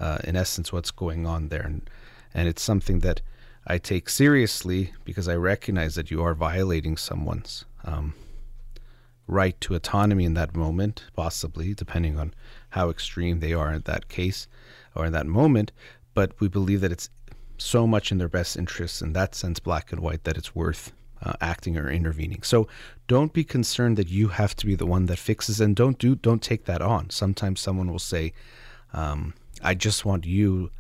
[0.03, 1.63] uh, in essence, what's going on there.
[1.63, 1.89] And,
[2.35, 3.23] and it's something that
[3.67, 8.15] I take seriously because I recognize that you are violating someone's um,
[9.29, 12.35] right to autonomy in that moment, possibly, depending on
[12.71, 14.49] how extreme they are in that case
[14.97, 15.71] or in that moment.
[16.15, 17.09] But we believe that it's
[17.57, 20.93] so much in their best interests, in that sense, black and white, that it's worth
[21.23, 22.43] uh, acting or intervening.
[22.43, 22.67] So
[23.07, 26.17] don't be concerned that you have to be the one that fixes, and don't do
[26.17, 27.11] don't take that on.
[27.11, 28.33] Sometimes someone will say,
[28.93, 30.71] um, "I just want you."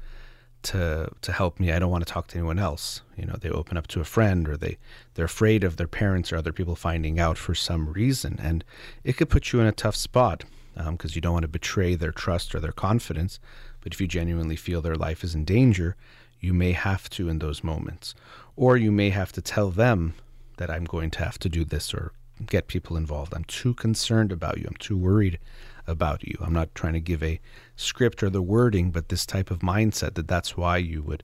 [0.62, 1.72] to to help me.
[1.72, 3.02] I don't want to talk to anyone else.
[3.16, 4.78] You know, they open up to a friend or they
[5.14, 8.64] they're afraid of their parents or other people finding out for some reason, and
[9.04, 11.94] it could put you in a tough spot because um, you don't want to betray
[11.94, 13.38] their trust or their confidence.
[13.80, 15.96] But if you genuinely feel their life is in danger,
[16.40, 18.14] you may have to in those moments,
[18.56, 20.14] or you may have to tell them
[20.58, 22.12] that I'm going to have to do this or
[22.46, 23.34] get people involved.
[23.34, 24.64] I'm too concerned about you.
[24.68, 25.38] I'm too worried
[25.86, 26.36] about you.
[26.40, 27.40] I'm not trying to give a
[27.76, 31.22] script or the wording, but this type of mindset that that's why you would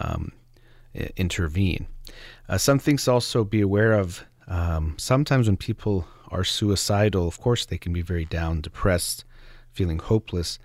[0.00, 0.32] um,
[1.16, 1.86] intervene.
[2.48, 4.24] Uh, some things also be aware of.
[4.46, 9.24] Um, sometimes when people are suicidal, of course, they can be very down, depressed,
[9.72, 10.58] feeling hopeless.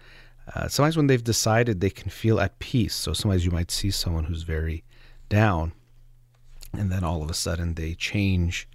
[0.53, 2.95] Uh, sometimes when they've decided, they can feel at peace.
[2.95, 4.83] So sometimes you might see someone who's very
[5.29, 5.73] down,
[6.73, 8.67] and then all of a sudden they change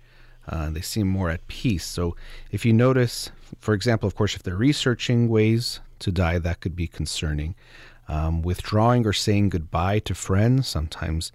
[0.48, 1.85] uh, they seem more at peace.
[1.85, 2.16] So,
[2.50, 3.30] if you notice,
[3.61, 7.54] for example, of course, if they're researching ways to die, that could be concerning.
[8.07, 11.33] Um, withdrawing or saying goodbye to friends, sometimes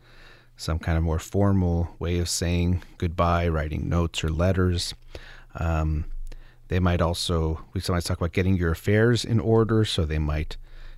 [0.56, 4.94] some kind of more formal way of saying goodbye, writing notes or letters.
[5.56, 6.06] Um,
[6.68, 9.86] they might also, we sometimes talk about getting your affairs in order.
[9.86, 10.58] So they might,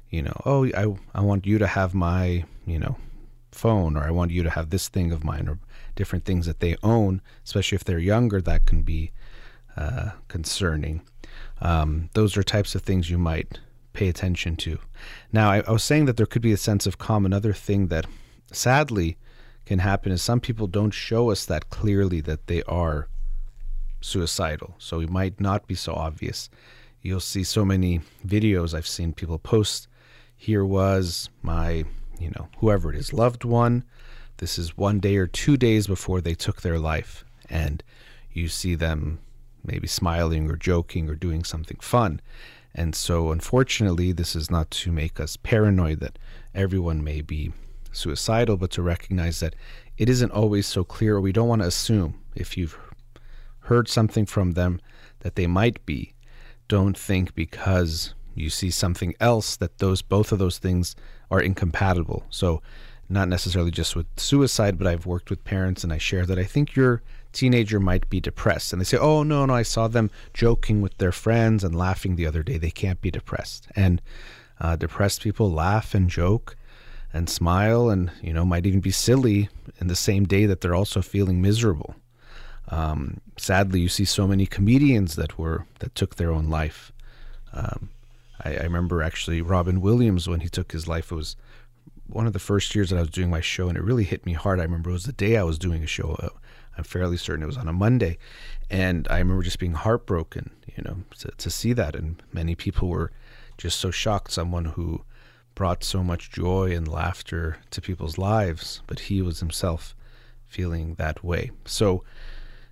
[0.09, 2.97] you know, oh, I, I want you to have my, you know,
[3.51, 5.59] phone or I want you to have this thing of mine or
[6.01, 9.11] different things that they own, especially if they're younger, that can be
[9.77, 11.03] uh, concerning.
[11.61, 13.59] Um, those are types of things you might
[13.93, 14.79] pay attention to.
[15.31, 17.23] Now, I, I was saying that there could be a sense of calm.
[17.23, 18.07] Another thing that
[18.51, 19.15] sadly
[19.67, 23.07] can happen is some people don't show us that clearly that they are
[24.01, 24.73] suicidal.
[24.79, 26.49] So it might not be so obvious.
[27.03, 29.87] You'll see so many videos I've seen people post.
[30.35, 31.83] Here was my,
[32.19, 33.83] you know, whoever it is, loved one
[34.41, 37.83] this is one day or two days before they took their life, and
[38.33, 39.19] you see them
[39.63, 42.19] maybe smiling or joking or doing something fun.
[42.73, 46.17] And so, unfortunately, this is not to make us paranoid that
[46.55, 47.53] everyone may be
[47.91, 49.55] suicidal, but to recognize that
[49.99, 51.21] it isn't always so clear.
[51.21, 52.79] We don't want to assume if you've
[53.59, 54.81] heard something from them
[55.19, 56.15] that they might be.
[56.67, 60.95] Don't think because you see something else that those both of those things
[61.29, 62.23] are incompatible.
[62.31, 62.63] So,
[63.11, 66.45] not necessarily just with suicide, but I've worked with parents and I share that I
[66.45, 67.01] think your
[67.33, 68.71] teenager might be depressed.
[68.71, 72.15] And they say, oh, no, no, I saw them joking with their friends and laughing
[72.15, 72.57] the other day.
[72.57, 73.67] They can't be depressed.
[73.75, 74.01] And
[74.59, 76.55] uh, depressed people laugh and joke
[77.13, 80.75] and smile and, you know, might even be silly in the same day that they're
[80.75, 81.95] also feeling miserable.
[82.69, 86.93] Um, sadly, you see so many comedians that were that took their own life.
[87.53, 87.89] Um,
[88.41, 91.11] I, I remember actually Robin Williams when he took his life.
[91.11, 91.35] It was
[92.11, 94.25] one of the first years that I was doing my show, and it really hit
[94.25, 94.59] me hard.
[94.59, 96.15] I remember it was the day I was doing a show.
[96.19, 96.29] Uh,
[96.77, 98.17] I'm fairly certain it was on a Monday,
[98.69, 101.95] and I remember just being heartbroken, you know, to, to see that.
[101.95, 103.11] And many people were
[103.57, 104.31] just so shocked.
[104.31, 105.03] Someone who
[105.55, 109.95] brought so much joy and laughter to people's lives, but he was himself
[110.45, 111.51] feeling that way.
[111.65, 112.03] So,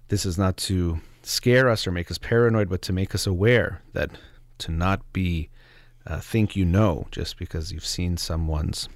[0.07, 3.81] this is not to scare us or make us paranoid, but to make us aware
[3.93, 4.11] that
[4.59, 5.49] to not be
[6.07, 8.89] uh, think you know just because you've seen someone's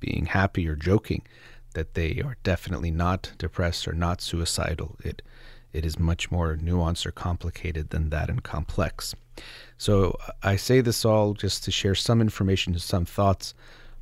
[0.00, 1.22] being happy or joking
[1.74, 4.96] that they are definitely not depressed or not suicidal.
[5.04, 5.22] It
[5.72, 9.14] it is much more nuanced or complicated than that and complex.
[9.76, 13.52] So I say this all just to share some information, some thoughts,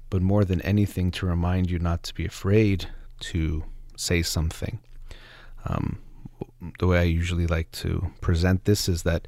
[0.09, 2.87] but more than anything to remind you not to be afraid
[3.19, 3.65] to
[3.97, 4.79] say something.
[5.65, 5.99] Um,
[6.79, 9.27] the way I usually like to present this is that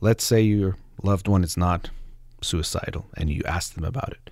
[0.00, 1.90] let's say your loved one is not
[2.42, 4.30] suicidal and you ask them about it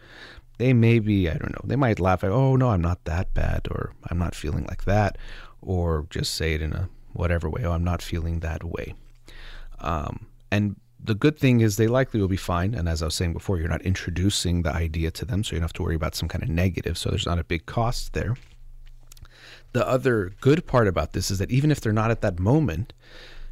[0.59, 3.35] they may be, I don't know, they might laugh like, oh, no, I'm not that
[3.35, 5.19] bad, or I'm not feeling like that,
[5.61, 8.95] or just say it in a whatever way, oh, I'm not feeling that way.
[9.81, 12.75] Um, and the good thing is they likely will be fine.
[12.75, 15.61] And as I was saying before, you're not introducing the idea to them, so you
[15.61, 16.97] don't have to worry about some kind of negative.
[16.97, 18.37] So there's not a big cost there.
[19.73, 22.93] The other good part about this is that even if they're not at that moment,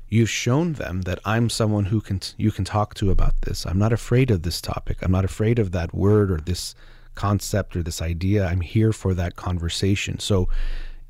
[0.08, 3.66] you've shown them that I'm someone who can you can talk to about this.
[3.66, 4.98] I'm not afraid of this topic.
[5.02, 6.74] I'm not afraid of that word or this
[7.14, 8.46] concept or this idea.
[8.46, 10.18] I'm here for that conversation.
[10.18, 10.48] So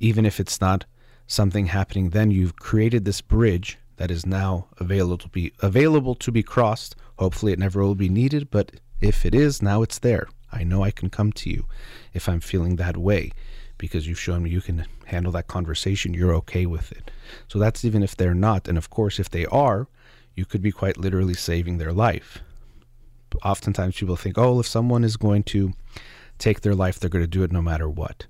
[0.01, 0.85] even if it's not
[1.27, 6.33] something happening then, you've created this bridge that is now available to be available to
[6.33, 6.97] be crossed.
[7.19, 10.29] Hopefully it never will be needed, but if it is, now it's there.
[10.51, 11.67] I know I can come to you
[12.12, 13.33] if I'm feeling that way
[13.79, 17.11] because you've shown me you can handle that conversation, you're okay with it.
[17.49, 18.69] So that's even if they're not.
[18.69, 19.88] And of course, if they are,
[20.35, 22.43] you could be quite literally saving their life
[23.45, 25.73] oftentimes people think, oh, if someone is going to
[26.38, 28.27] take their life, they're going to do it no matter what.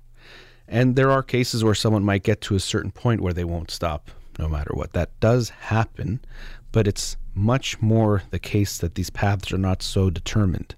[0.67, 3.71] And there are cases where someone might get to a certain point where they won't
[3.71, 4.93] stop no matter what.
[4.93, 6.23] That does happen,
[6.71, 10.75] but it's much more the case that these paths are not so determined,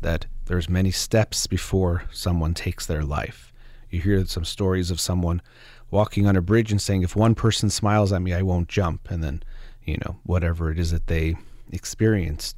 [0.00, 3.52] that there's many steps before someone takes their life.
[3.90, 5.42] You hear some stories of someone
[5.90, 9.10] walking on a bridge and saying, if one person smiles at me, I won't jump.
[9.10, 9.42] And then,
[9.84, 11.36] you know, whatever it is that they
[11.72, 12.56] experienced.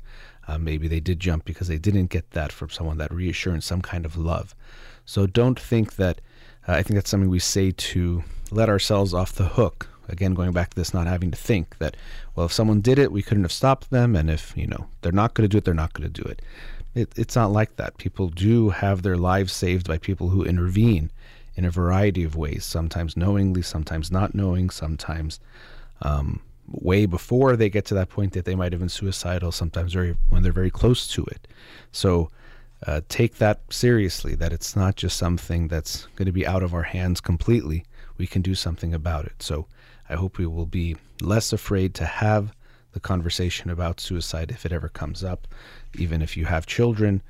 [0.51, 3.81] Uh, maybe they did jump because they didn't get that from someone, that reassurance, some
[3.81, 4.53] kind of love.
[5.05, 6.21] So don't think that,
[6.67, 9.89] uh, I think that's something we say to let ourselves off the hook.
[10.09, 11.97] Again, going back to this, not having to think that,
[12.35, 14.17] well, if someone did it, we couldn't have stopped them.
[14.17, 16.29] And if, you know, they're not going to do it, they're not going to do
[16.29, 16.43] it.
[16.97, 17.13] it.
[17.17, 17.99] It's not like that.
[17.99, 21.13] People do have their lives saved by people who intervene
[21.55, 25.39] in a variety of ways, sometimes knowingly, sometimes not knowing, sometimes
[26.03, 29.93] um, way before they get to that point that they might have been suicidal, sometimes
[29.93, 31.49] very when they're very close to it.
[31.93, 32.31] So
[32.87, 36.73] uh, take that seriously, that it's not just something that's going to be out of
[36.73, 37.85] our hands completely.
[38.17, 39.43] We can do something about it.
[39.43, 39.67] So
[40.09, 42.53] I hope we will be less afraid to have
[42.93, 45.47] the conversation about suicide if it ever comes up.
[45.95, 47.23] Even if you have children,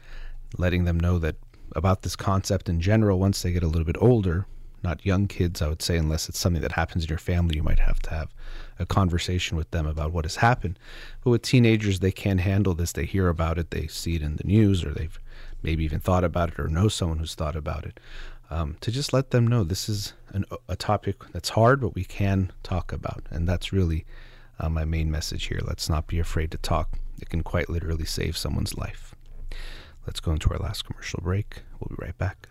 [0.56, 1.36] letting them know that
[1.76, 4.46] about this concept in general once they get a little bit older,
[4.82, 7.62] not young kids, I would say, unless it's something that happens in your family, you
[7.62, 8.28] might have to have
[8.80, 10.78] a conversation with them about what has happened.
[11.22, 12.92] But with teenagers, they can't handle this.
[12.92, 15.18] They hear about it, they see it in the news, or they've
[15.62, 18.00] maybe even thought about it or know someone who's thought about it.
[18.50, 22.04] Um, to just let them know this is an, a topic that's hard, but we
[22.04, 23.22] can talk about.
[23.30, 24.04] And that's really
[24.58, 25.60] uh, my main message here.
[25.62, 26.98] Let's not be afraid to talk.
[27.20, 29.14] It can quite literally save someone's life.
[30.06, 31.62] Let's go into our last commercial break.
[31.78, 32.48] We'll be right back.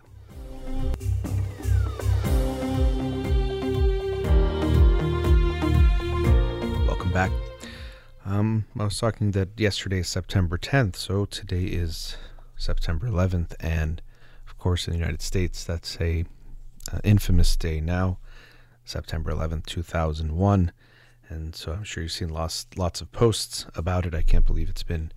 [7.12, 7.72] Welcome back.
[8.24, 12.16] Um, I was talking that yesterday is September 10th, so today is
[12.56, 14.00] September 11th, and
[14.46, 16.24] of course, in the United States, that's a
[16.92, 18.18] uh, infamous day now,
[18.84, 20.72] September 11th, 2001.
[21.28, 24.14] And so I'm sure you've seen lots, lots of posts about it.
[24.14, 25.10] I can't believe it's been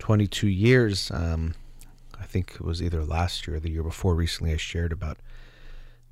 [0.00, 1.12] 22 years.
[1.12, 1.54] Um,
[2.18, 5.18] I think it was either last year or the year before recently I shared about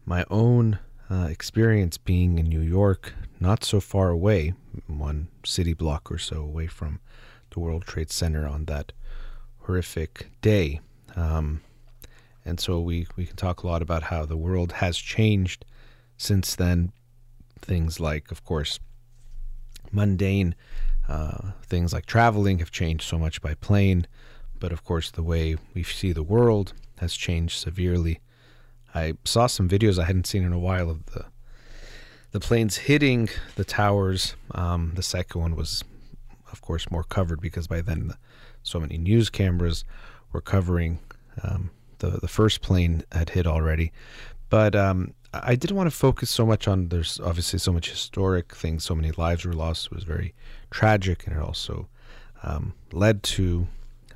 [0.04, 0.78] my own
[1.10, 4.54] uh, experience being in New York, not so far away,
[4.86, 7.00] one city block or so away from
[7.50, 8.92] the World Trade Center on that
[9.60, 10.80] horrific day.
[11.16, 11.62] Um,
[12.44, 15.64] and so we, we can talk a lot about how the world has changed
[16.16, 16.92] since then.
[17.60, 18.78] Things like, of course,
[19.92, 20.54] mundane
[21.08, 24.06] uh, things like traveling have changed so much by plane,
[24.58, 28.20] but of course, the way we see the world has changed severely.
[28.94, 31.26] I saw some videos I hadn't seen in a while of the
[32.32, 34.34] the planes hitting the towers.
[34.52, 35.84] Um, the second one was,
[36.52, 38.18] of course, more covered because by then the,
[38.62, 39.84] so many news cameras
[40.32, 40.98] were covering
[41.42, 43.92] um, the the first plane had hit already.
[44.50, 46.88] But um, I didn't want to focus so much on.
[46.88, 48.84] There's obviously so much historic things.
[48.84, 49.86] So many lives were lost.
[49.86, 50.34] It was very
[50.70, 51.88] tragic, and it also
[52.42, 53.66] um, led to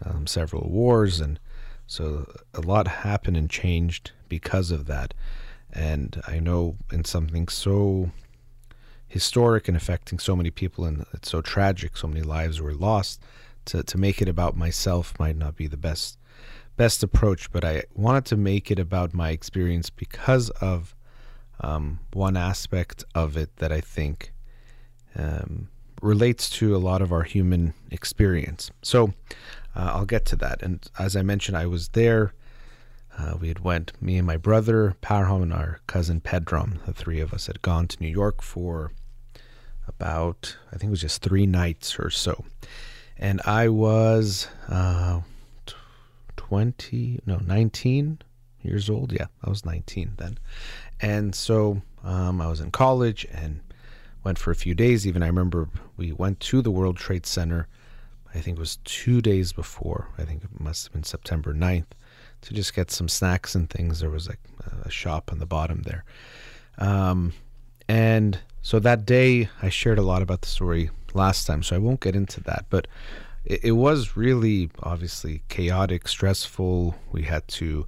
[0.05, 1.39] um, several wars, and
[1.87, 5.13] so a lot happened and changed because of that.
[5.73, 8.11] And I know in something so
[9.09, 13.23] historic and affecting so many people, and it's so tragic, so many lives were lost.
[13.67, 16.19] To to make it about myself might not be the best
[16.77, 20.95] best approach, but I wanted to make it about my experience because of
[21.61, 24.33] um, one aspect of it that I think
[25.17, 25.69] um,
[26.01, 28.71] relates to a lot of our human experience.
[28.83, 29.15] So
[29.77, 30.63] uh, I'll get to that.
[30.63, 32.33] And as I mentioned, I was there.
[33.19, 37.21] Uh, we had went, me and my brother, Parham, and our cousin Pedram, the three
[37.21, 38.93] of us had gone to New York for
[39.87, 42.45] about, I think it was just three nights or so.
[43.19, 45.21] And I was uh,
[46.37, 48.19] 20, no, 19
[48.63, 49.13] years old.
[49.13, 50.39] Yeah, I was 19 then.
[51.01, 53.61] And so um, I was in college and
[54.25, 55.07] went for a few days.
[55.07, 57.69] Even I remember we went to the World Trade Center,
[58.35, 60.09] I think it was two days before.
[60.17, 61.85] I think it must have been September 9th
[62.43, 64.01] to just get some snacks and things.
[64.01, 64.41] There was like
[64.85, 66.05] a shop on the bottom there.
[66.79, 67.33] Um,
[67.89, 71.79] and so that day, I shared a lot about the story last time, so I
[71.79, 72.67] won't get into that.
[72.71, 72.87] But
[73.45, 76.95] it, it was really obviously chaotic, stressful.
[77.11, 77.87] We had to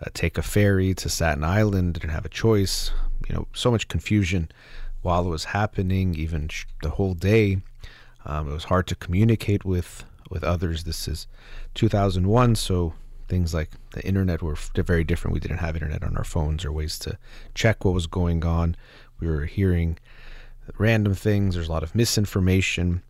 [0.00, 2.90] uh, take a ferry to Staten Island, didn't have a choice.
[3.28, 4.50] You know, so much confusion
[5.02, 7.58] while it was happening, even sh- the whole day.
[8.24, 10.84] Um, it was hard to communicate with with others.
[10.84, 11.26] This is
[11.74, 12.92] 2001, so
[13.28, 15.34] things like the internet were very different.
[15.34, 17.18] We didn't have internet on our phones or ways to
[17.54, 18.76] check what was going on.
[19.20, 19.98] We were hearing
[20.78, 21.54] random things.
[21.54, 23.02] There's a lot of misinformation.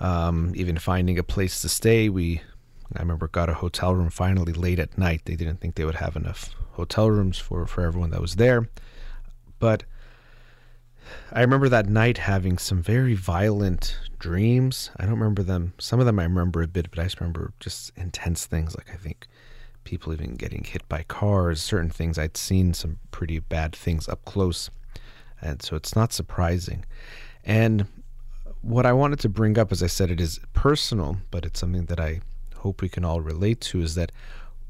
[0.00, 2.42] Um, even finding a place to stay, we
[2.96, 5.22] I remember got a hotel room finally late at night.
[5.24, 8.68] They didn't think they would have enough hotel rooms for, for everyone that was there.
[9.58, 9.84] But
[11.32, 14.90] I remember that night having some very violent dreams.
[14.96, 15.74] I don't remember them.
[15.78, 18.76] Some of them I remember a bit, but I just remember just intense things.
[18.76, 19.26] Like I think
[19.88, 22.18] people even getting hit by cars, certain things.
[22.18, 24.68] I'd seen some pretty bad things up close.
[25.40, 26.84] And so it's not surprising.
[27.42, 27.86] And
[28.60, 31.86] what I wanted to bring up, as I said, it is personal, but it's something
[31.86, 32.20] that I
[32.56, 34.12] hope we can all relate to is that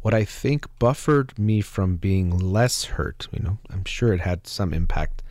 [0.02, 4.46] what I think buffered me from being less hurt, you know, I'm sure it had
[4.46, 5.24] some impact.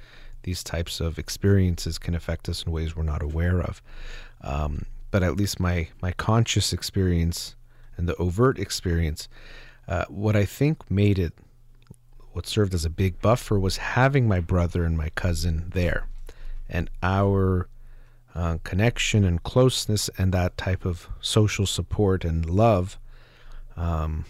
[0.43, 3.81] These types of experiences can affect us in ways we're not aware of.
[4.41, 7.55] Um, but at least my, my conscious experience
[7.95, 9.29] and the overt experience,
[9.87, 11.33] uh, what I think made it,
[12.33, 16.07] what served as a big buffer was having my brother and my cousin there
[16.69, 17.67] and our
[18.35, 22.99] uh, connection and closeness and that type of social support and love,
[23.75, 24.25] um,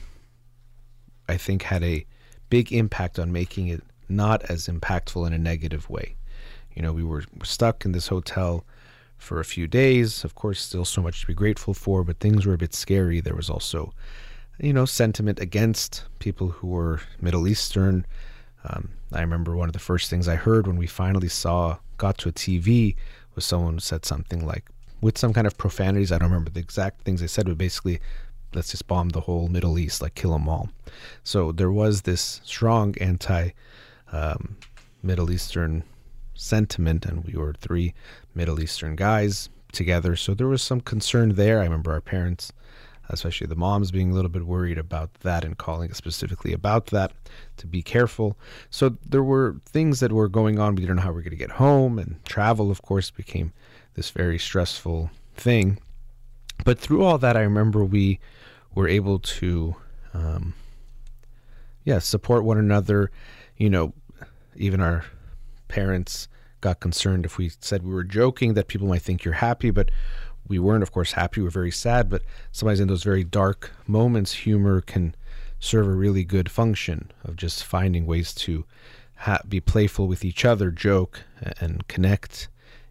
[1.28, 2.05] I think had a
[2.49, 6.16] big impact on making it not as impactful in a negative way.
[6.74, 8.64] You know, we were stuck in this hotel
[9.18, 10.24] for a few days.
[10.24, 13.20] Of course, still so much to be grateful for, but things were a bit scary.
[13.20, 13.93] There was also,
[14.60, 18.05] you know, sentiment against people who were Middle Eastern.
[18.64, 22.18] Um, I remember one of the first things I heard when we finally saw, got
[22.20, 22.95] to a TV,
[23.36, 24.66] was someone said something like
[24.99, 26.12] with some kind of profanities.
[26.12, 27.99] I don't remember the exact things they said, but basically,
[28.53, 30.70] let's just bomb the whole Middle East, like kill them all.
[31.24, 33.51] So there was this strong anti
[34.12, 34.58] um,
[35.03, 35.84] Middle Eastern
[36.34, 37.93] sentiment, and we were three
[38.34, 40.16] Middle Eastern guys together.
[40.16, 41.60] So there was some concern there.
[41.60, 42.51] I remember our parents,
[43.10, 47.14] especially the moms, being a little bit worried about that and calling specifically about that
[47.58, 48.38] to be careful.
[48.70, 50.76] So there were things that were going on.
[50.76, 53.53] We didn't know how we are going to get home, and travel, of course, became
[53.95, 55.80] this very stressful thing.
[56.64, 58.20] But through all that, I remember we
[58.74, 59.76] were able to,
[60.14, 60.53] um,
[61.84, 63.12] yeah, support one another.
[63.58, 63.93] You know,
[64.55, 65.05] even our
[65.68, 66.28] parents
[66.62, 69.91] got concerned if we said we were joking that people might think you're happy, but
[70.48, 71.41] we weren't, of course, happy.
[71.41, 75.16] We were very sad, but sometimes in those very dark moments, humor can
[75.60, 78.66] serve a really good function of just finding ways to
[79.16, 81.24] ha- be playful with each other, joke,
[81.60, 82.48] and connect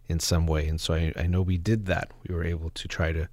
[0.07, 0.67] in some way.
[0.67, 2.11] And so I, I know we did that.
[2.27, 3.29] We were able to try to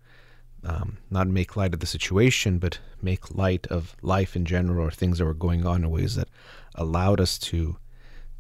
[0.65, 4.91] um, not make light of the situation, but make light of life in general or
[4.91, 6.29] things that were going on in ways that
[6.75, 7.77] allowed us to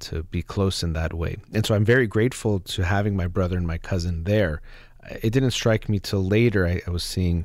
[0.01, 1.37] to be close in that way.
[1.53, 4.61] And so I'm very grateful to having my brother and my cousin there.
[5.11, 6.67] It didn't strike me till later.
[6.67, 7.45] I, I was seeing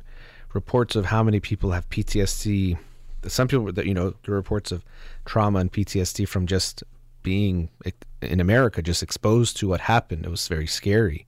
[0.52, 2.78] reports of how many people have PTSD.
[3.26, 4.84] Some people that you know the reports of
[5.24, 6.82] trauma and PTSD from just
[7.22, 7.68] being
[8.22, 10.24] in America, just exposed to what happened.
[10.24, 11.26] It was very scary,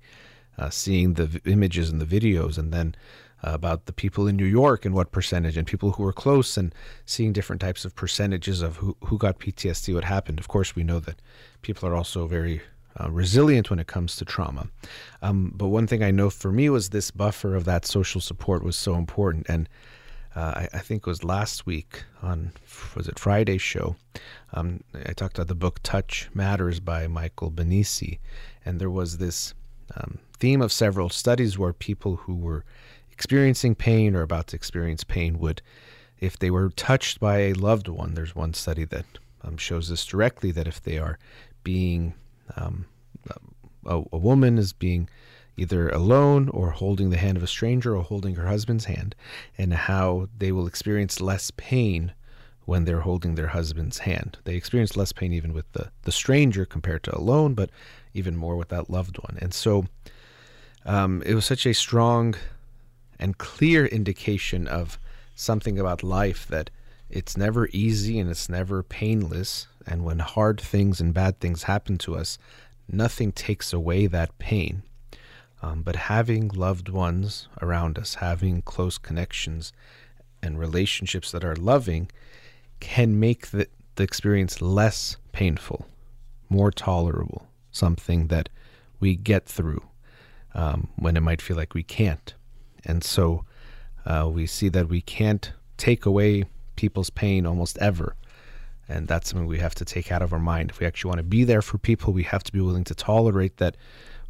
[0.59, 2.95] uh, seeing the v- images and the videos, and then
[3.43, 6.75] about the people in New York and what percentage, and people who were close, and
[7.05, 10.39] seeing different types of percentages of who, who got PTSD, what happened.
[10.39, 11.21] Of course, we know that
[11.61, 12.63] people are also very
[13.01, 14.69] uh, resilient when it comes to trauma.
[15.23, 18.63] Um, but one thing I know for me was this buffer of that social support
[18.63, 19.47] was so important.
[19.49, 19.69] And
[20.35, 22.53] uh, I, I, think it was last week on,
[22.95, 23.97] was it Friday's show?
[24.55, 28.19] Um, I talked about the book Touch Matters by Michael Banissy.
[28.65, 29.55] And there was this
[29.97, 32.65] um, theme of several studies where people who were
[33.11, 35.61] experiencing pain or about to experience pain would,
[36.19, 39.05] if they were touched by a loved one, there's one study that
[39.45, 41.19] um, shows this directly that if they are
[41.63, 42.15] being,
[42.57, 42.87] um,
[43.87, 45.09] a, a woman is being
[45.57, 49.15] either alone or holding the hand of a stranger or holding her husband's hand,
[49.59, 52.13] and how they will experience less pain
[52.65, 54.39] when they're holding their husband's hand.
[54.45, 57.71] They experience less pain even with the, the stranger compared to alone, but
[58.15, 59.37] even more with that loved one.
[59.41, 59.87] And so
[60.85, 62.35] um, it was such a strong
[63.19, 64.99] and clear indication of
[65.35, 66.71] something about life that
[67.13, 69.69] it's never easy and it's never painless.
[69.87, 72.39] And when hard things and bad things happen to us,
[72.89, 74.83] nothing takes away that pain.
[75.63, 79.73] Um, but having loved ones around us, having close connections
[80.43, 82.11] and relationships that are loving,
[82.81, 85.87] can make the, the experience less painful,
[86.49, 88.49] more tolerable, something that
[88.99, 89.83] we get through
[90.55, 92.35] um, when it might feel like we can't.
[92.85, 93.45] And so
[94.05, 96.45] uh, we see that we can't take away
[96.83, 98.17] people's pain almost ever.
[98.89, 100.71] And that's something we have to take out of our mind.
[100.71, 102.95] If we actually want to be there for people, we have to be willing to
[102.97, 103.77] tolerate that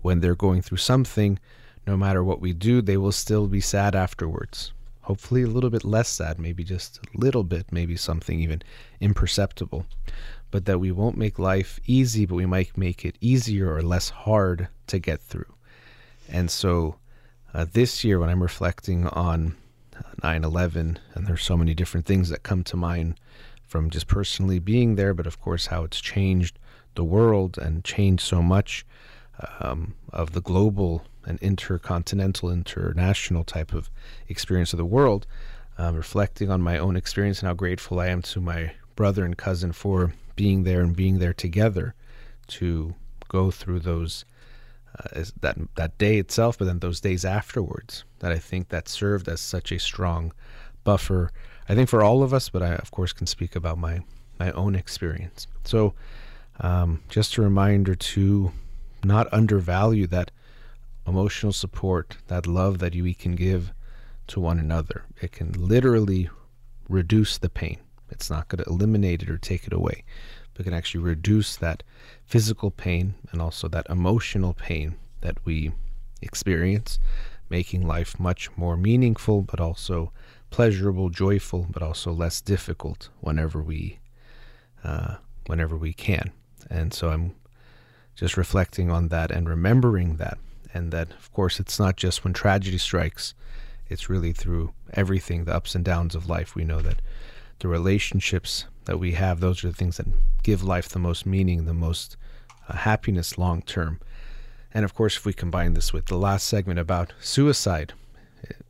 [0.03, 1.39] when they're going through something,
[1.87, 4.73] no matter what we do, they will still be sad afterwards.
[5.01, 8.63] Hopefully, a little bit less sad, maybe just a little bit, maybe something even
[9.01, 9.87] imperceptible.
[10.51, 14.11] But that we won't make life easy, but we might make it easier or less
[14.11, 15.55] hard to get through.
[16.29, 16.97] And so,
[17.55, 19.57] uh, this year when I'm reflecting on
[20.23, 23.19] 9 11, and there's so many different things that come to mind
[23.67, 26.59] from just personally being there, but of course, how it's changed
[26.95, 28.85] the world and changed so much
[29.61, 33.91] um, of the global and intercontinental, international type of
[34.29, 35.27] experience of the world.
[35.79, 39.37] Um, reflecting on my own experience and how grateful I am to my brother and
[39.37, 41.95] cousin for being there and being there together
[42.49, 42.95] to
[43.29, 44.27] go through those
[44.99, 48.05] uh, that that day itself, but then those days afterwards.
[48.21, 50.33] That I think that served as such a strong
[50.85, 51.31] buffer.
[51.69, 54.03] I think for all of us, but I of course can speak about my
[54.39, 55.47] my own experience.
[55.65, 55.95] So,
[56.61, 58.53] um, just a reminder to
[59.05, 60.31] not undervalue that
[61.07, 63.73] emotional support, that love that we can give
[64.29, 65.05] to one another.
[65.21, 66.31] It can literally
[66.89, 67.79] reduce the pain.
[68.11, 70.05] It's not going to eliminate it or take it away,
[70.55, 71.83] but can actually reduce that
[72.33, 75.71] physical pain and also that emotional pain that we
[76.23, 76.99] experience,
[77.51, 80.11] making life much more meaningful, but also
[80.49, 83.99] pleasurable, joyful, but also less difficult whenever we
[84.83, 85.17] uh,
[85.47, 86.33] whenever we can.
[86.71, 87.35] And so I'm
[88.15, 90.39] just reflecting on that and remembering that,
[90.73, 93.35] and that of course it's not just when tragedy strikes;
[93.91, 96.55] it's really through everything, the ups and downs of life.
[96.55, 97.03] We know that
[97.59, 100.07] the relationships that we have, those are the things that
[100.43, 102.17] give life the most meaning, the most
[102.73, 104.01] happiness long term.
[104.75, 107.93] And of course, if we combine this with the last segment about suicide,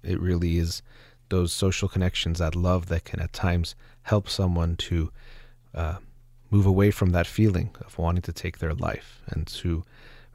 [0.03, 0.83] it, really is
[1.29, 5.11] those social connections, that love that can at times help someone to
[5.75, 5.97] uh,
[6.51, 9.85] move away from that feeling of wanting to take their life and to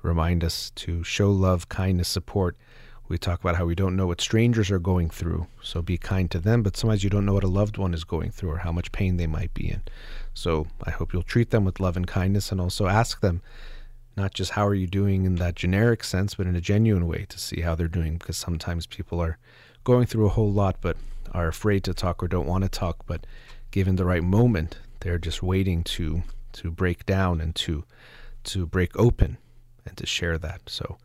[0.02, 2.56] remind us to show love, kindness, support
[3.10, 6.30] we talk about how we don't know what strangers are going through, so be kind
[6.32, 8.58] to them, but sometimes you don't know what a loved one is going through or
[8.58, 9.82] how much pain they might be in.
[10.34, 13.42] So I hope you'll treat them with love and kindness and also ask them
[14.18, 17.26] not just how are you doing in that generic sense, but in a genuine way
[17.30, 19.38] to see how they're doing because sometimes people are
[19.84, 20.98] going through a whole lot but
[21.34, 23.26] are afraid to talk or don't want to talk, but
[23.72, 27.84] given the right moment, they're just waiting to to break down and to
[28.44, 29.38] to break open
[29.86, 30.62] and to share that.
[30.68, 30.98] So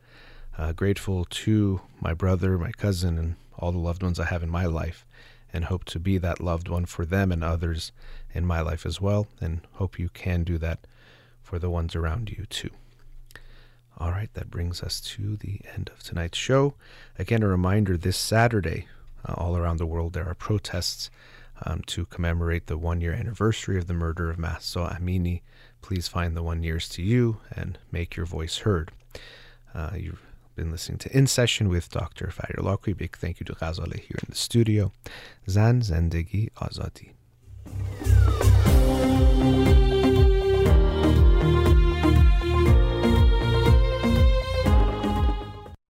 [0.58, 4.50] uh, grateful to my brother, my cousin, and all the loved ones I have in
[4.50, 5.06] my life,
[5.52, 7.92] and hope to be that loved one for them and others
[8.34, 9.26] in my life as well.
[9.40, 10.86] And hope you can do that
[11.42, 12.70] for the ones around you too.
[13.98, 16.74] All right, that brings us to the end of tonight's show.
[17.18, 18.86] Again, a reminder this Saturday,
[19.28, 21.10] uh, all around the world, there are protests
[21.64, 25.42] um, to commemorate the one year anniversary of the murder of Mahsa Amini.
[25.82, 28.90] Please find the one nearest to you and make your voice heard.
[29.74, 30.22] Uh, you've
[30.54, 32.30] been listening to In Session with Dr.
[32.30, 32.96] Farid Holakouee.
[32.96, 34.92] Big thank you to Ghazaleh here in the studio.
[35.48, 37.12] Zan Zendegi Azadi.